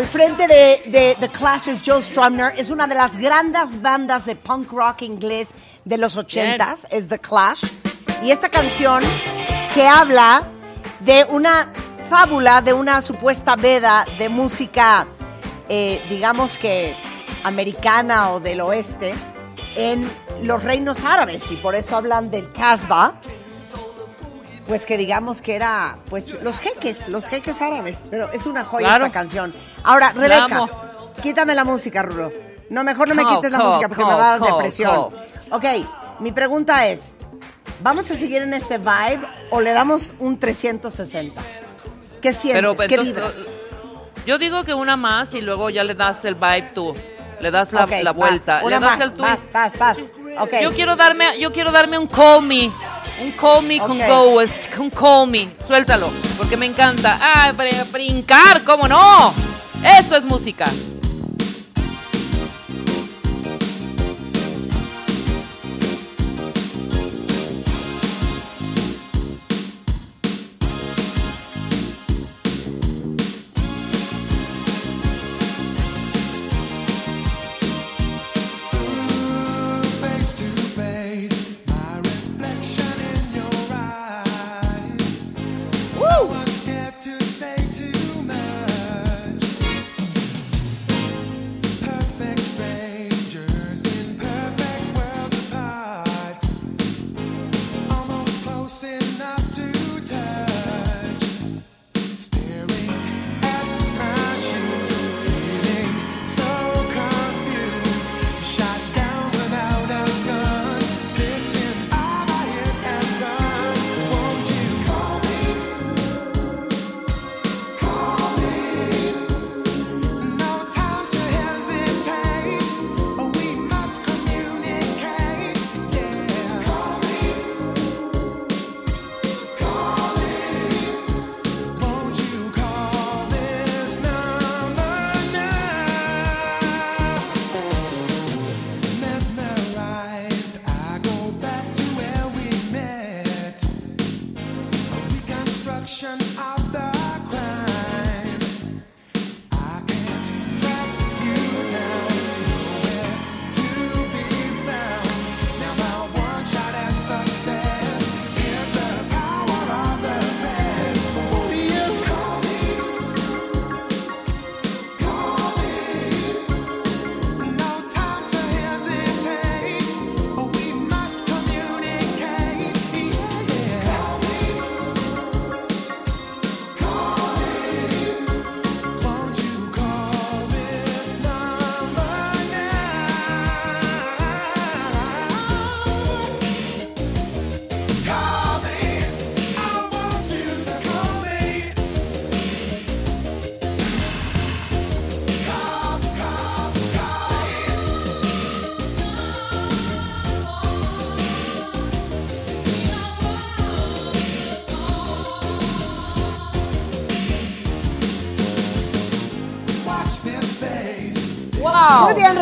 [0.00, 4.34] Al frente de, de The Clash's Joe Strumner es una de las grandes bandas de
[4.34, 5.50] punk rock inglés
[5.84, 7.66] de los ochentas, es The Clash.
[8.24, 9.02] Y esta canción
[9.74, 10.42] que habla
[11.00, 11.70] de una
[12.08, 15.06] fábula, de una supuesta veda de música,
[15.68, 16.96] eh, digamos que
[17.44, 19.12] americana o del oeste,
[19.76, 20.10] en
[20.42, 21.52] los reinos árabes.
[21.52, 23.20] Y por eso hablan del Casbah,
[24.70, 28.04] pues que digamos que era, pues los jeques, los jeques árabes.
[28.08, 29.06] Pero es una joya Claro.
[29.06, 29.52] esta canción.
[29.82, 30.68] Ahora, Rebeca,
[31.20, 32.30] quítame la música, Rulo.
[32.68, 35.08] No, mejor no me quites la música porque me va a dar depresión.
[35.50, 35.64] Ok,
[36.20, 37.18] mi pregunta es,
[37.82, 39.18] ¿vamos a seguir en este vibe
[39.50, 41.42] o le damos un 360?
[42.22, 42.62] ¿Qué sientes?
[42.62, 43.46] Pero, pues, ¿Qué entonces, vibras?
[44.24, 46.94] Yo digo que una más y luego ya le das el vibe tú.
[47.40, 48.60] Le das la, la vuelta.
[48.62, 49.52] vas, le das más, el twist.
[49.52, 49.98] vas, vas, vas.
[50.38, 50.60] Ok.
[50.62, 52.70] Yo quiero darme, yo quiero darme un call me.
[53.22, 54.06] Un call me con Ok.
[54.08, 54.78] Ghost.
[54.78, 55.48] Un call me.
[55.66, 56.08] Suéltalo.
[56.38, 57.18] Porque me encanta.
[57.20, 59.32] Ah, br- brincar, ¿cómo no?
[59.98, 60.64] Esto es música.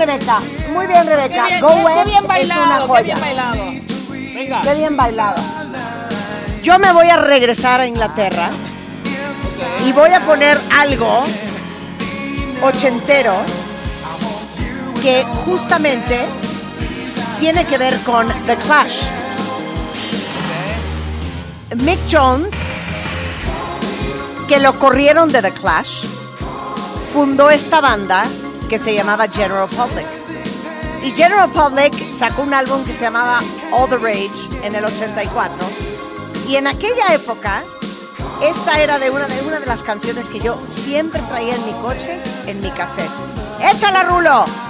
[0.09, 0.17] Wow.
[0.17, 0.73] Muy bien, Rebeca.
[0.73, 1.47] Muy bien, Qué Rebeca.
[1.47, 3.03] bien, Go qué- qué West bien es una bailado, qué joya.
[3.03, 3.65] bien bailado.
[4.35, 4.61] Venga.
[4.63, 5.43] Qué bien bailado.
[6.63, 8.51] Yo me voy a regresar a Inglaterra
[9.87, 11.25] y voy a poner algo
[12.63, 13.35] ochentero
[15.03, 16.21] que justamente
[17.41, 19.03] tiene que ver con The Clash.
[21.77, 22.55] Mick Jones,
[24.49, 26.05] que lo corrieron de The Clash,
[27.13, 28.25] fundó esta banda
[28.69, 30.07] que se llamaba General Public.
[31.03, 33.41] Y General Public sacó un álbum que se llamaba
[33.73, 35.53] All the Rage en el 84.
[36.47, 37.63] Y en aquella época,
[38.43, 41.73] esta era de una de, una de las canciones que yo siempre traía en mi
[41.81, 43.11] coche, en mi cassette.
[43.61, 44.68] ¡Échala, Rulo!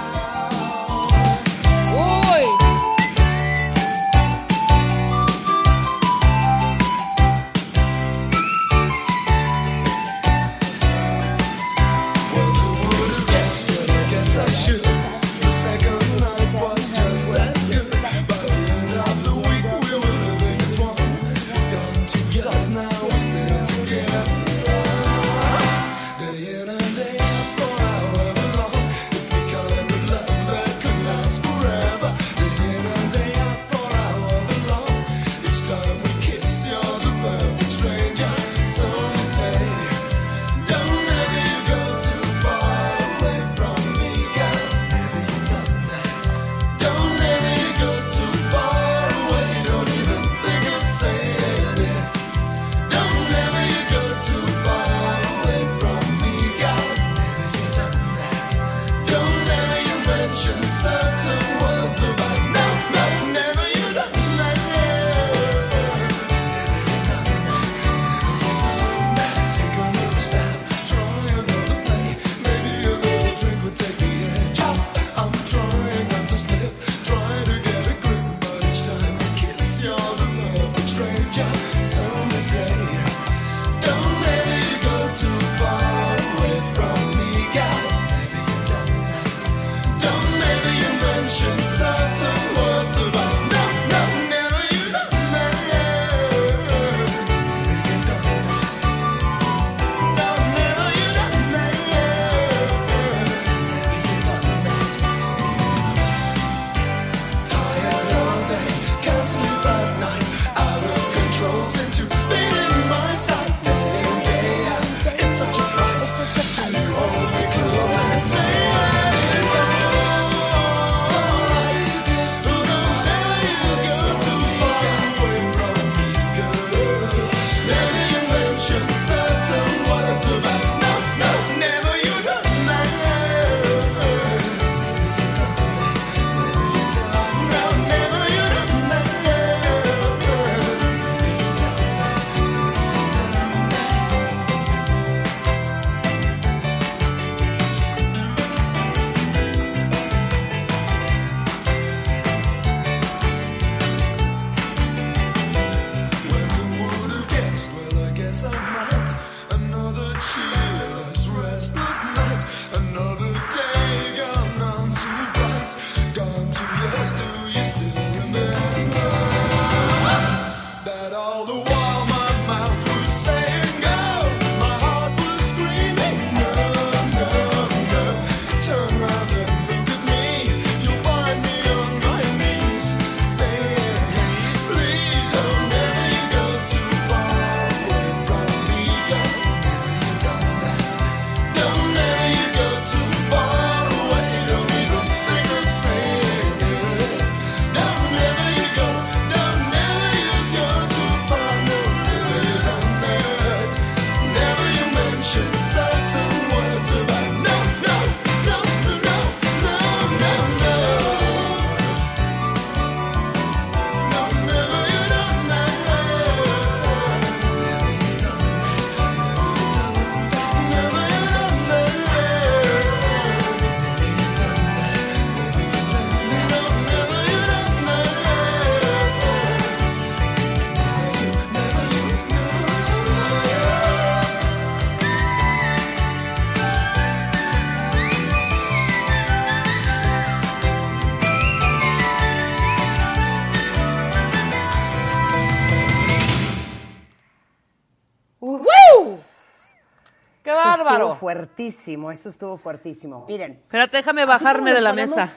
[251.33, 253.25] Fuertísimo, eso estuvo fuertísimo.
[253.27, 253.51] Miren.
[253.53, 255.33] Espérate, déjame bajarme de la ponemos- mesa.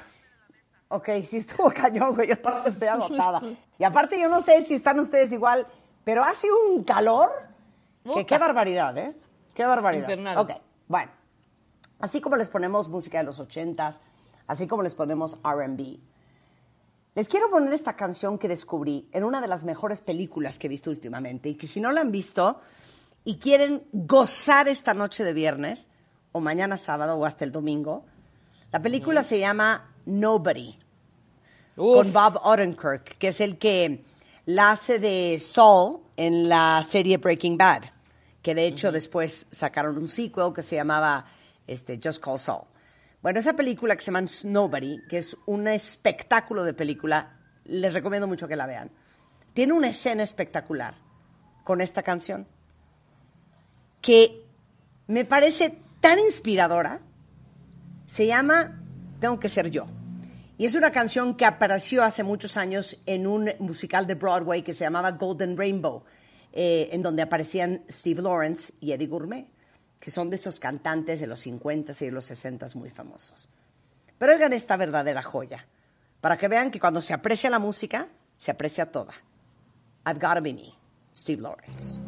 [0.88, 2.28] Ok, sí estuvo cañón, güey.
[2.28, 3.42] Yo todavía estoy agotada.
[3.78, 5.66] Y aparte, yo no sé si están ustedes igual,
[6.04, 7.30] pero hace un calor
[8.14, 9.16] que qué barbaridad, ¿eh?
[9.54, 10.08] Qué barbaridad.
[10.08, 10.38] Infernal.
[10.38, 10.50] Ok,
[10.86, 11.10] bueno.
[11.98, 14.00] Así como les ponemos música de los ochentas,
[14.46, 15.98] así como les ponemos RB,
[17.14, 20.70] les quiero poner esta canción que descubrí en una de las mejores películas que he
[20.70, 22.60] visto últimamente y que si no la han visto
[23.24, 25.88] y quieren gozar esta noche de viernes
[26.32, 28.04] o mañana sábado o hasta el domingo,
[28.72, 30.78] la película se llama Nobody
[31.76, 34.04] con Bob Odenkirk, que es el que
[34.46, 37.84] la hace de Saul en la serie Breaking Bad,
[38.42, 41.26] que de hecho después sacaron un sequel que se llamaba
[41.66, 42.64] este, Just Call Saul.
[43.22, 48.26] Bueno, esa película que se llama Nobody, que es un espectáculo de película, les recomiendo
[48.26, 48.90] mucho que la vean.
[49.54, 50.94] Tiene una escena espectacular
[51.62, 52.46] con esta canción
[54.02, 54.44] que
[55.06, 57.00] me parece tan inspiradora.
[58.04, 58.82] Se llama
[59.20, 59.86] Tengo que ser yo.
[60.58, 64.74] Y es una canción que apareció hace muchos años en un musical de Broadway que
[64.74, 66.04] se llamaba Golden Rainbow,
[66.52, 69.46] eh, en donde aparecían Steve Lawrence y Eddie Gourmet,
[69.98, 73.48] que son de esos cantantes de los 50s y de los 60s muy famosos.
[74.18, 75.66] Pero oigan esta verdadera joya,
[76.20, 79.14] para que vean que cuando se aprecia la música, se aprecia toda.
[80.06, 80.74] I've Gotta Be Me,
[81.12, 81.98] Steve Lawrence.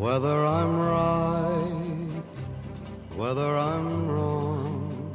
[0.00, 2.22] Whether I'm right,
[3.16, 5.14] whether I'm wrong,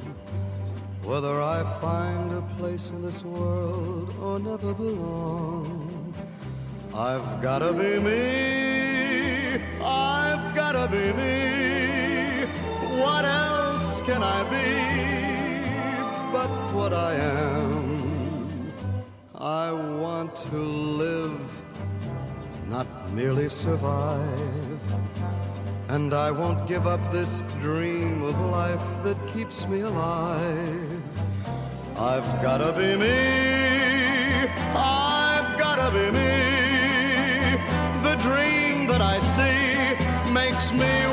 [1.04, 6.14] whether I find a place in this world or never belong,
[6.94, 12.46] I've gotta be me, I've gotta be me.
[13.02, 15.15] What else can I be
[16.86, 18.72] what I am?
[19.34, 20.58] I want to
[21.04, 21.42] live
[22.70, 24.82] not merely survive.
[25.88, 31.02] And I won't give up this dream of life that keeps me alive.
[31.98, 33.20] I've gotta be me,
[34.76, 36.34] I've gotta be me.
[38.08, 41.05] The dream that I see makes me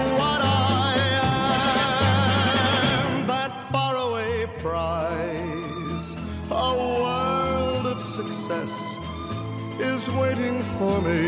[9.83, 11.23] is waiting for me.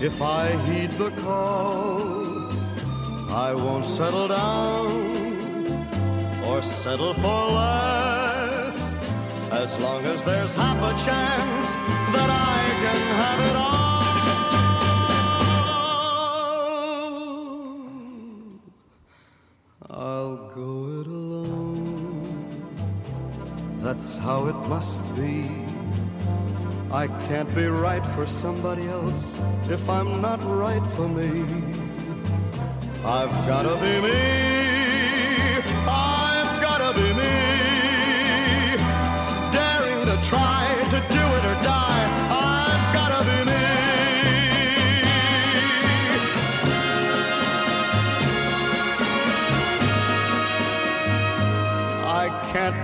[0.00, 2.24] If I heed the call,
[3.30, 4.86] I won't settle down
[6.48, 8.76] or settle for less.
[9.50, 11.66] As long as there's half a chance
[12.14, 13.84] that I can have it all,
[19.90, 20.70] I'll go
[21.00, 22.34] it alone.
[23.80, 25.73] That's how it must be.
[26.94, 29.36] I can't be right for somebody else
[29.68, 31.44] if I'm not right for me.
[33.04, 34.53] I've gotta be me.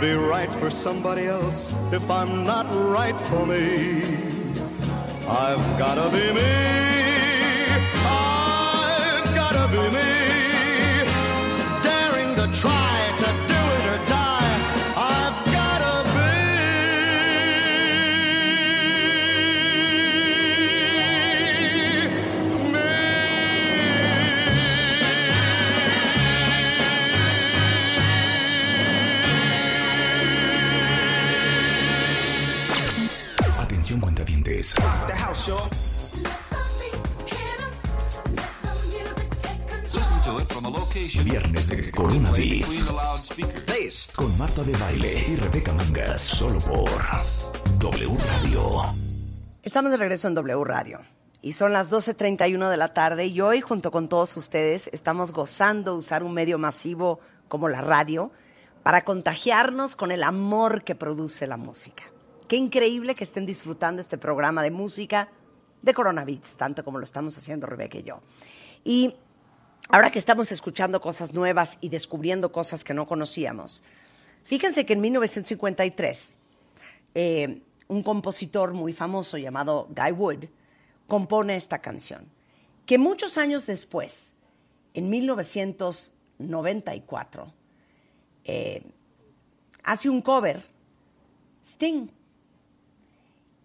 [0.01, 4.03] Be right for somebody else if I'm not right for me.
[5.28, 6.53] I've gotta be me.
[8.07, 10.49] I've gotta be me.
[41.19, 42.85] Viernes de Corona Beats.
[44.15, 46.23] Con Marta de Baile y Rebeca Mangas.
[46.23, 46.89] Solo por
[47.81, 48.63] W Radio.
[49.65, 51.01] Estamos de regreso en W Radio
[51.43, 55.97] y son las 12.31 de la tarde y hoy junto con todos ustedes estamos gozando
[55.97, 58.31] usar un medio masivo como la radio
[58.85, 62.05] para contagiarnos con el amor que produce la música.
[62.47, 65.29] Qué increíble que estén disfrutando este programa de música
[65.83, 68.21] de Corona Beats, tanto como lo estamos haciendo Rebeca y yo.
[68.85, 69.17] Y
[69.93, 73.82] ahora que estamos escuchando cosas nuevas y descubriendo cosas que no conocíamos,
[74.45, 76.36] fíjense que en 1953
[77.14, 80.45] eh, un compositor muy famoso llamado Guy Wood
[81.07, 82.26] compone esta canción,
[82.86, 84.34] que muchos años después,
[84.95, 87.53] en 1994,
[88.45, 88.82] eh,
[89.82, 90.62] hace un cover,
[91.64, 92.09] Sting.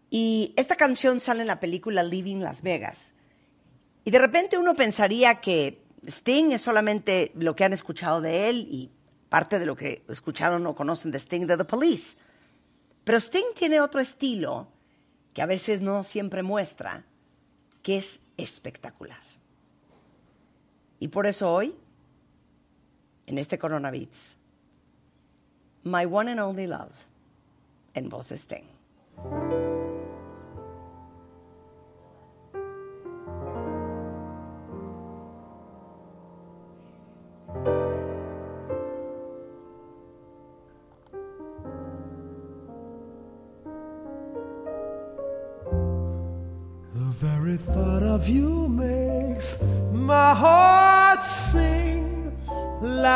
[0.09, 3.15] Y esta canción sale en la película Living Las Vegas.
[4.03, 8.68] Y de repente uno pensaría que Sting es solamente lo que han escuchado de él
[8.70, 8.91] y
[9.30, 12.18] parte de lo que escucharon o conocen de Sting de The Police.
[13.03, 14.68] Pero Sting tiene otro estilo
[15.34, 17.06] que a veces no siempre muestra,
[17.84, 19.20] que es espectacular.
[20.99, 21.76] Y por eso hoy,
[23.28, 24.38] en este Corona Beats,
[25.84, 26.93] My One and Only Love,
[27.93, 29.75] en voz de Sting.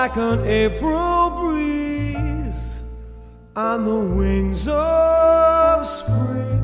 [0.01, 2.79] Like an April breeze
[3.53, 6.63] on the wings of spring.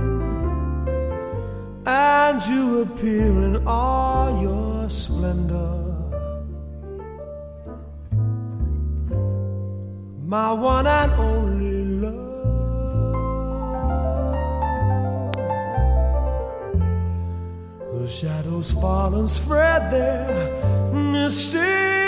[1.86, 5.74] And you appear in all your splendor.
[10.36, 12.24] My one and only love.
[17.99, 22.05] The shadows fall and spread their mystic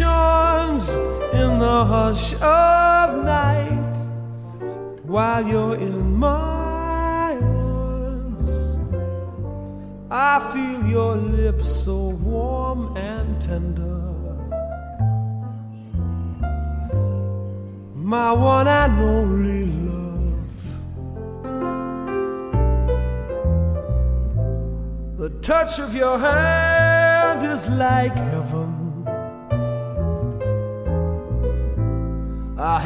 [0.00, 3.96] in the hush of night
[5.02, 8.76] while you're in my arms.
[10.10, 13.84] I feel your lips so warm and tender.
[17.94, 20.58] My one and only love.
[25.18, 28.87] The touch of your hand is like heaven.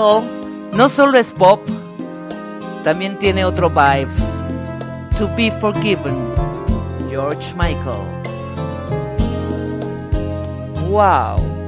[0.00, 1.60] No solo es pop,
[2.82, 4.08] también tiene otro vibe.
[5.18, 6.16] To be forgiven.
[7.10, 8.06] George Michael.
[10.88, 11.59] Wow.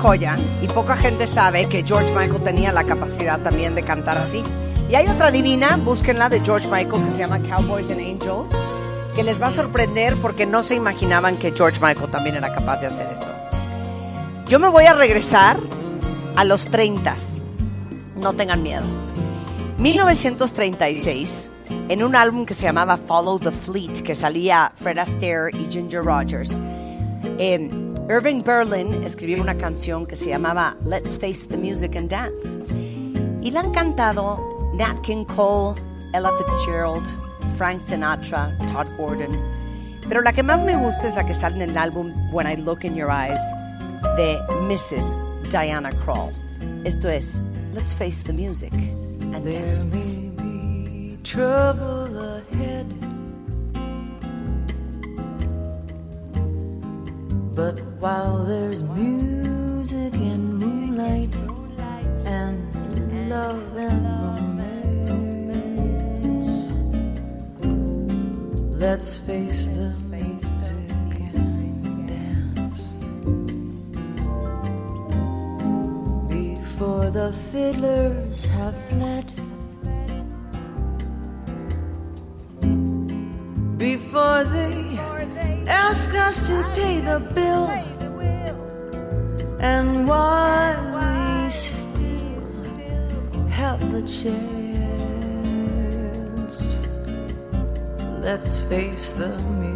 [0.00, 4.42] Joya, y poca gente sabe que George Michael tenía la capacidad también de cantar así.
[4.88, 8.50] Y hay otra divina, búsquenla de George Michael que se llama Cowboys and Angels,
[9.14, 12.80] que les va a sorprender porque no se imaginaban que George Michael también era capaz
[12.80, 13.30] de hacer eso.
[14.48, 15.58] Yo me voy a regresar
[16.34, 17.14] a los 30.
[18.16, 18.84] No tengan miedo.
[19.78, 21.50] 1936,
[21.88, 26.02] en un álbum que se llamaba Follow the Fleet, que salía Fred Astaire y Ginger
[26.02, 26.60] Rogers,
[27.38, 27.70] eh,
[28.10, 32.60] Irving Berlin escribió una canción que se llamaba Let's Face the Music and Dance.
[33.40, 35.80] Y la han cantado Nat King Cole,
[36.12, 37.06] Ella Fitzgerald,
[37.56, 39.38] Frank Sinatra, Todd Gordon.
[40.08, 42.56] Pero la que más me gusta es la que sale en el álbum When I
[42.56, 43.40] Look in Your Eyes
[44.16, 45.20] de Mrs.
[45.48, 46.32] Diana Krall.
[46.84, 47.40] Esto es
[47.74, 48.72] Let's Face the Music
[49.32, 50.20] and Dance.
[58.50, 61.36] There's music and moonlight
[62.26, 62.56] and
[63.30, 64.04] love and
[65.08, 66.48] romance,
[68.84, 70.82] let's face the music
[71.94, 72.78] and dance.
[76.28, 79.26] Before the fiddlers have fled.
[83.78, 84.98] before they
[85.66, 87.89] ask us to pay the bill.
[94.02, 94.36] Chance,
[98.20, 99.28] let's face the
[99.58, 99.69] music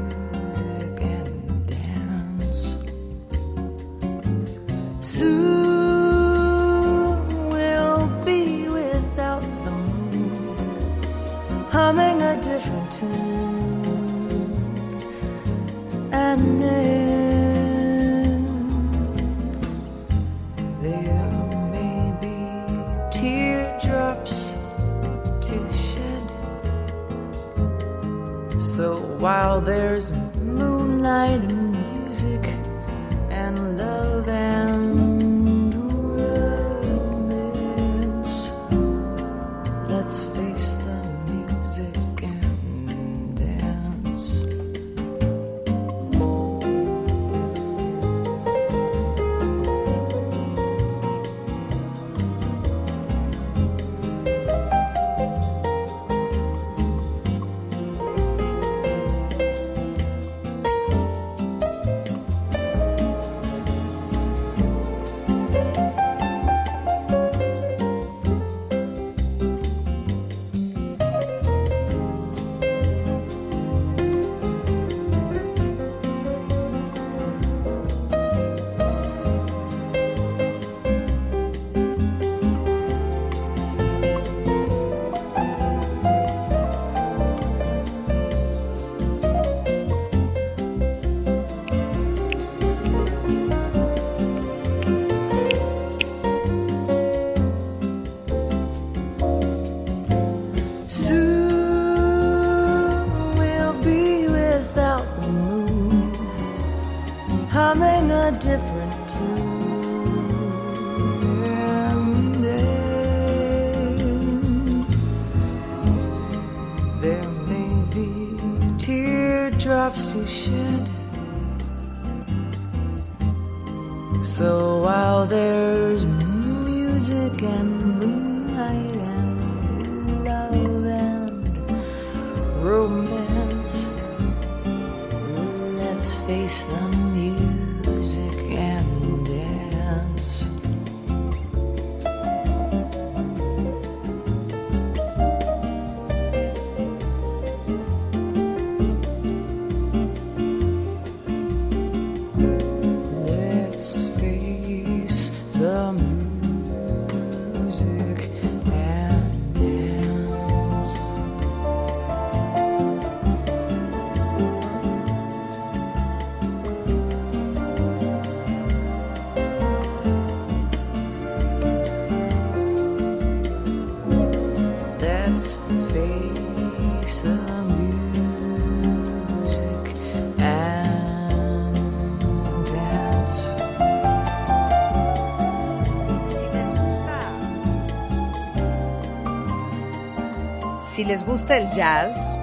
[191.05, 192.35] Si les gusta el jazz,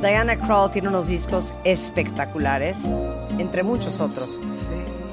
[0.00, 2.94] Diana Krall tiene unos discos espectaculares,
[3.38, 4.38] entre muchos otros.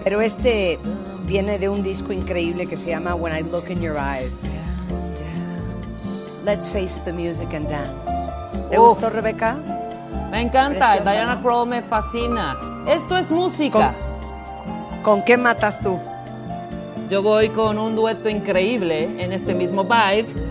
[0.03, 0.77] Pero este
[1.25, 4.43] viene de un disco increíble que se llama When I Look in Your Eyes.
[6.45, 8.29] Let's face the music and dance.
[8.69, 8.89] ¿Te Uf.
[8.89, 9.57] gustó, Rebeca?
[10.29, 11.41] Me encanta, Preciosa, Diana ¿no?
[11.41, 12.55] Krall me fascina.
[12.87, 13.95] Esto es música.
[15.01, 15.99] ¿Con qué matas tú?
[17.09, 20.50] Yo voy con un dueto increíble en este mismo vibe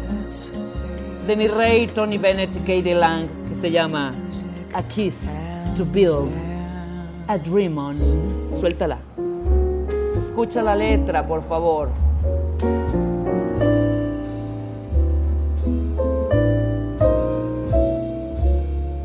[1.27, 4.13] de mi rey Tony Bennett y Katie Lang que se llama
[4.75, 5.21] A Kiss
[5.77, 6.31] to Build
[7.31, 7.95] a Dream On.
[8.59, 8.99] Suéltala.
[10.17, 11.89] Escucha la letra, por favor.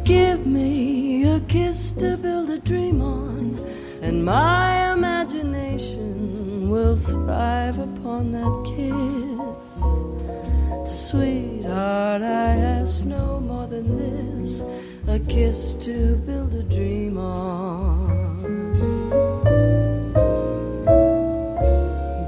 [0.03, 3.59] Give me a kiss to build a dream on,
[4.01, 9.83] and my imagination will thrive upon that kiss.
[11.65, 14.63] Sweetheart, I ask no more than this
[15.07, 18.43] a kiss to build a dream on.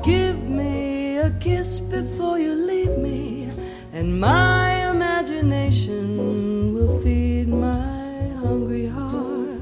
[0.04, 3.52] Give me a kiss before you leave me,
[3.94, 9.62] and my imagination will feed my hungry heart.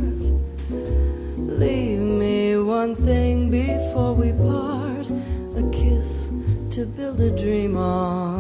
[1.38, 5.11] Leave me one thing before we part
[5.57, 6.31] a kiss
[6.69, 8.35] to build a dream on.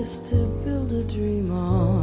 [0.00, 1.99] Kiss to build a dream on.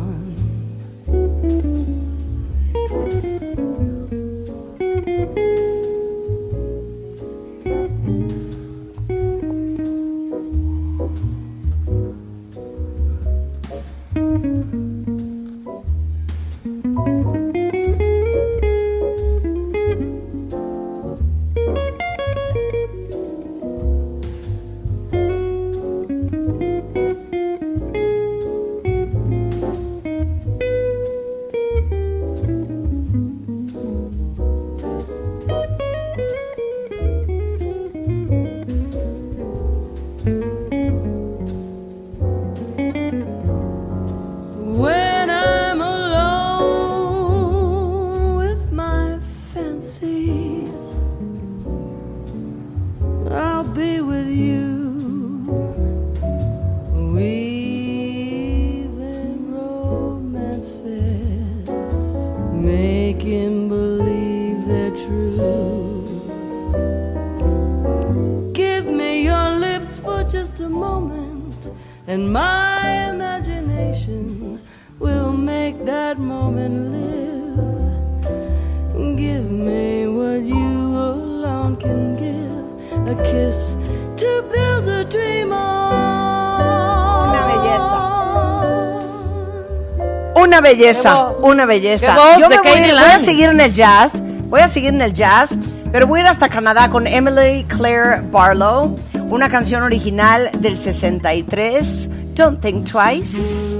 [90.68, 92.15] Belleza, una belleza.
[92.39, 94.23] Yo me voy, voy a seguir en el jazz.
[94.49, 95.57] Voy a seguir en el jazz,
[95.91, 98.98] pero voy a ir hasta Canadá con Emily Claire Barlow,
[99.30, 103.77] una canción original del 63, Don't Think Twice.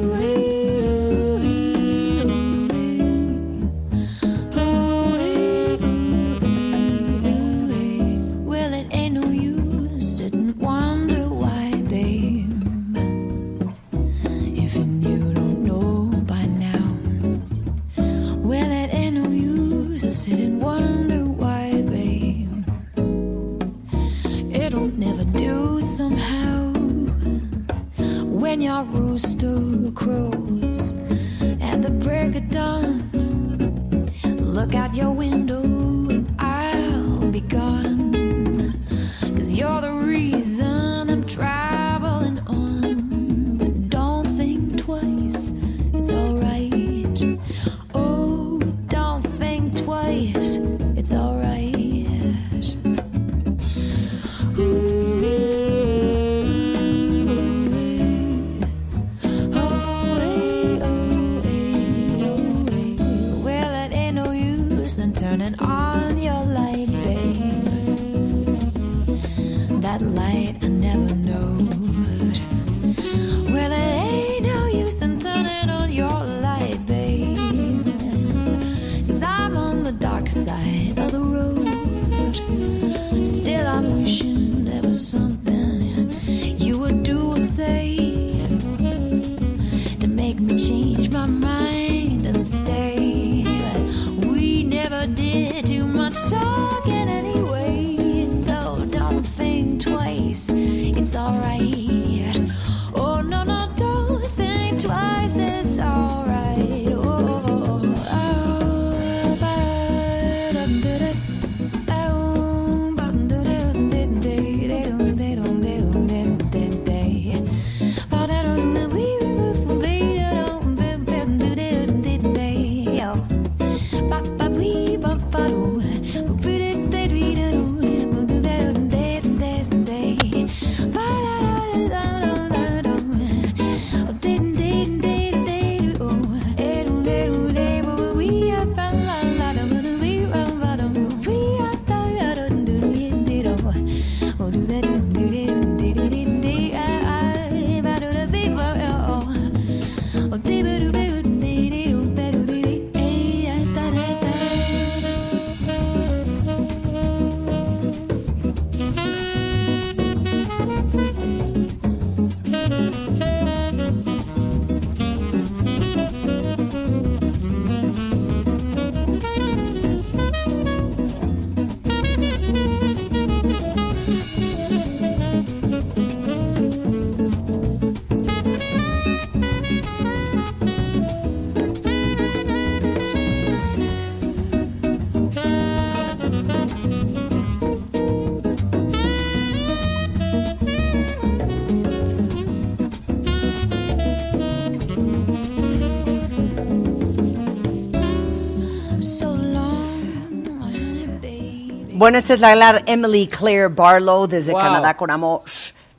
[202.08, 204.62] Bueno, esta es la gran Emily Claire Barlow desde Wow.
[204.62, 205.42] Canadá con amor.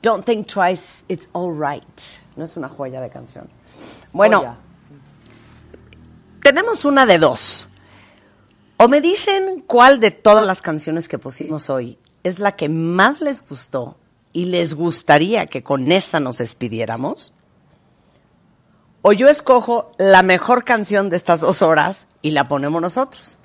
[0.01, 1.83] Don't think twice, it's all right.
[2.35, 3.47] No es una joya de canción.
[4.11, 4.55] Bueno, Joya.
[6.41, 7.69] tenemos una de dos.
[8.77, 13.21] O me dicen cuál de todas las canciones que pusimos hoy es la que más
[13.21, 13.95] les gustó
[14.33, 17.35] y les gustaría que con esa nos despidiéramos.
[19.03, 23.37] O yo escojo la mejor canción de estas dos horas y la ponemos nosotros.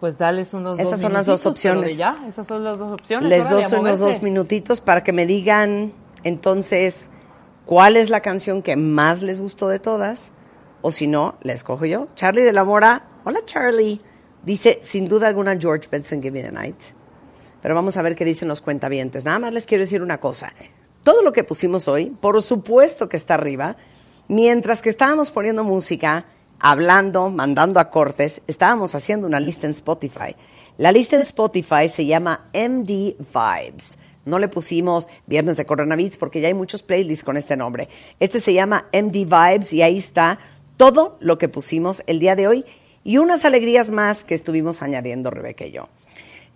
[0.00, 1.96] Pues dales unos Esas dos son las dos opciones.
[1.96, 3.28] ya, esas son las dos opciones.
[3.28, 5.92] Les doy unos dos minutitos para que me digan
[6.22, 7.08] entonces
[7.64, 10.32] cuál es la canción que más les gustó de todas.
[10.82, 12.08] O si no, la escojo yo.
[12.14, 13.08] Charlie de la Mora.
[13.24, 14.00] Hola Charlie.
[14.44, 16.76] Dice, sin duda alguna, George Benson, Give Me the Night.
[17.62, 19.24] Pero vamos a ver qué dicen los cuentavientes.
[19.24, 20.52] Nada más les quiero decir una cosa.
[21.02, 23.76] Todo lo que pusimos hoy, por supuesto que está arriba.
[24.28, 26.26] Mientras que estábamos poniendo música,
[26.60, 30.36] hablando, mandando acordes, estábamos haciendo una lista en Spotify.
[30.78, 33.98] La lista en Spotify se llama MD Vibes.
[34.24, 37.88] No le pusimos Viernes de Coronavirus porque ya hay muchos playlists con este nombre.
[38.20, 40.38] Este se llama MD Vibes y ahí está
[40.76, 42.64] todo lo que pusimos el día de hoy
[43.04, 45.88] y unas alegrías más que estuvimos añadiendo Rebeca y yo.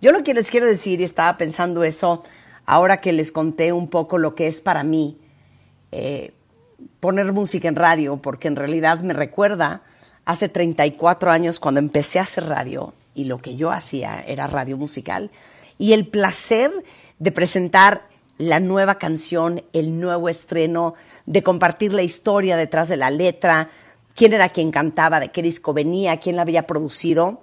[0.01, 2.23] Yo lo que les quiero decir, y estaba pensando eso
[2.65, 5.17] ahora que les conté un poco lo que es para mí
[5.91, 6.33] eh,
[6.99, 9.83] poner música en radio, porque en realidad me recuerda
[10.25, 14.77] hace 34 años cuando empecé a hacer radio y lo que yo hacía era radio
[14.77, 15.31] musical
[15.77, 16.71] y el placer
[17.19, 18.03] de presentar
[18.37, 20.95] la nueva canción, el nuevo estreno,
[21.25, 23.69] de compartir la historia detrás de la letra,
[24.15, 27.41] quién era quien cantaba, de qué disco venía, quién la había producido,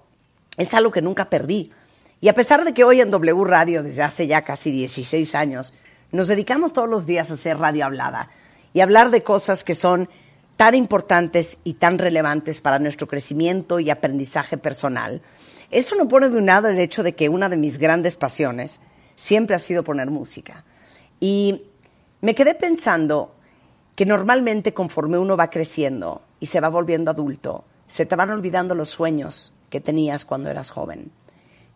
[0.56, 1.72] es algo que nunca perdí.
[2.20, 5.72] Y a pesar de que hoy en W Radio, desde hace ya casi 16 años,
[6.10, 8.30] nos dedicamos todos los días a hacer radio hablada
[8.72, 10.08] y hablar de cosas que son
[10.58, 15.22] tan importantes y tan relevantes para nuestro crecimiento y aprendizaje personal,
[15.70, 18.80] eso no pone de un lado el hecho de que una de mis grandes pasiones
[19.14, 20.64] siempre ha sido poner música.
[21.20, 21.62] Y
[22.20, 23.36] me quedé pensando
[23.94, 28.74] que normalmente conforme uno va creciendo y se va volviendo adulto, se te van olvidando
[28.74, 31.12] los sueños que tenías cuando eras joven.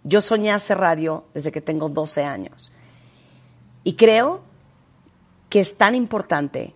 [0.03, 2.73] Yo soñé hacer radio desde que tengo 12 años.
[3.85, 4.43] Y creo
[5.51, 6.75] que es tan importante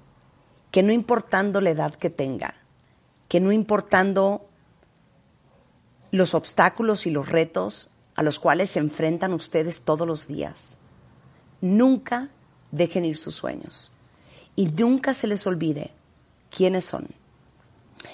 [0.77, 2.55] que no importando la edad que tenga,
[3.31, 4.47] que no importando
[6.11, 10.77] los obstáculos y los retos a los cuales se enfrentan ustedes todos los días,
[11.62, 12.28] nunca
[12.73, 13.90] dejen ir sus sueños
[14.55, 15.93] y nunca se les olvide
[16.51, 17.09] quiénes son.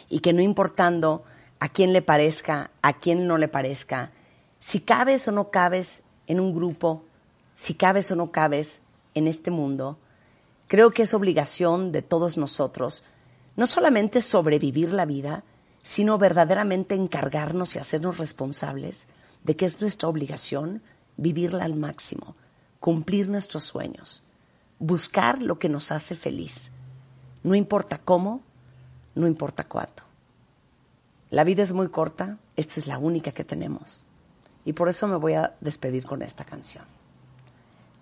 [0.09, 1.25] Y que no importando
[1.59, 4.13] a quién le parezca, a quién no le parezca,
[4.61, 7.03] si cabes o no cabes en un grupo,
[7.55, 8.83] si cabes o no cabes
[9.15, 9.99] en este mundo,
[10.69, 13.05] creo que es obligación de todos nosotros
[13.57, 15.45] no solamente sobrevivir la vida,
[15.83, 19.09] sino verdaderamente encargarnos y hacernos responsables
[19.45, 20.83] de que es nuestra obligación
[21.17, 22.37] vivirla al máximo,
[22.81, 24.23] cumplir nuestros sueños,
[24.79, 26.73] buscar lo que nos hace feliz.
[27.43, 28.41] No importa cómo,
[29.15, 30.05] no importa cuánto.
[31.31, 34.07] La vida es muy corta, esta es la única que tenemos.
[34.65, 36.85] Y por eso me voy a despedir con esta canción.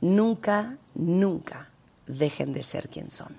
[0.01, 1.70] Nunca, nunca
[2.11, 3.37] dejen de ser quien son.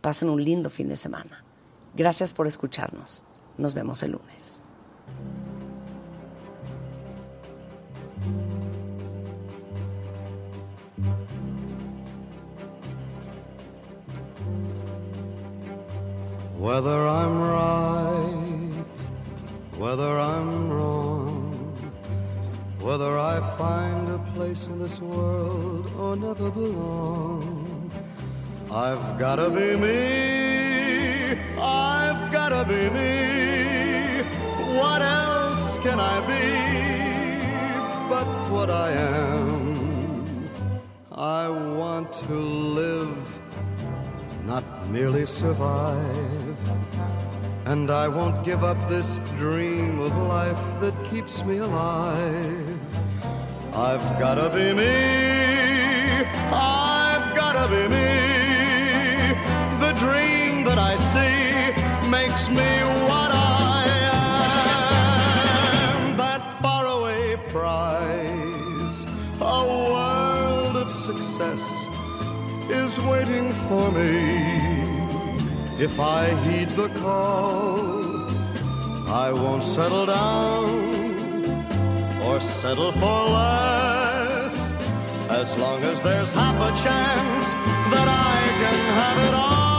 [0.00, 1.44] Pasen un lindo fin de semana.
[1.94, 3.24] Gracias por escucharnos.
[3.56, 4.62] Nos vemos el lunes.
[16.58, 18.84] Whether I'm right,
[19.78, 20.93] whether I'm wrong,
[22.96, 27.90] whether I find a place in this world or never belong,
[28.70, 34.22] I've gotta be me, I've gotta be me.
[34.78, 36.46] What else can I be
[38.08, 40.48] but what I am?
[41.10, 42.34] I want to
[42.80, 43.26] live
[44.46, 46.58] not merely survive.
[47.66, 52.63] And I won't give up this dream of life that keeps me alive.
[53.76, 54.86] I've gotta be me,
[56.52, 59.34] I've gotta be me.
[59.80, 61.74] The dream that I see
[62.08, 62.70] makes me
[63.10, 63.84] what I
[66.06, 66.16] am.
[66.16, 69.06] That faraway prize,
[69.40, 71.60] a world of success
[72.70, 74.22] is waiting for me.
[75.82, 78.28] If I heed the call,
[79.08, 80.93] I won't settle down
[82.34, 84.72] or settle for less.
[85.30, 87.44] As long as there's half a chance
[87.92, 89.78] that I can have it all,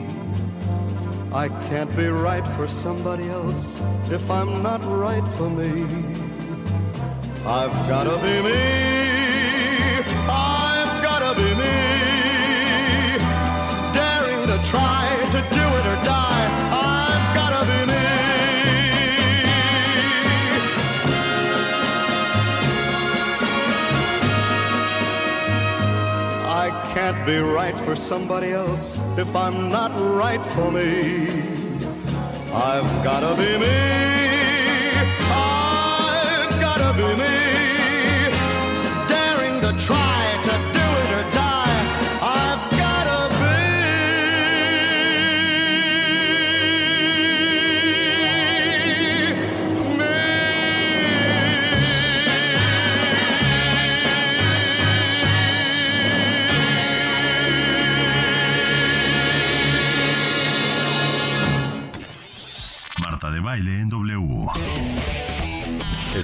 [1.32, 3.80] I can't be right for somebody else
[4.10, 5.86] if I'm not right for me.
[7.46, 9.07] I've gotta be me.
[14.70, 16.48] Try to do it or die.
[16.74, 18.08] I've gotta be me.
[26.64, 29.92] I can't be right for somebody else if I'm not
[30.22, 31.30] right for me.
[32.54, 33.78] I've gotta be me.
[35.32, 37.37] I've gotta be me.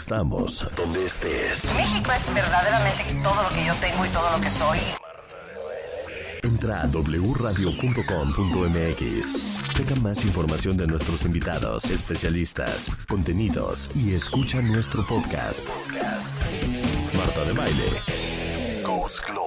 [0.04, 1.74] Estamos donde estés.
[1.76, 4.78] México es verdaderamente todo lo que yo tengo y todo lo que soy.
[6.42, 7.74] Entra a wradio.com.mx.
[9.74, 15.66] Checa más información de nuestros invitados, especialistas, contenidos y escucha nuestro podcast.
[17.16, 18.02] Marta de Baile.
[18.84, 19.43] Goes Glory.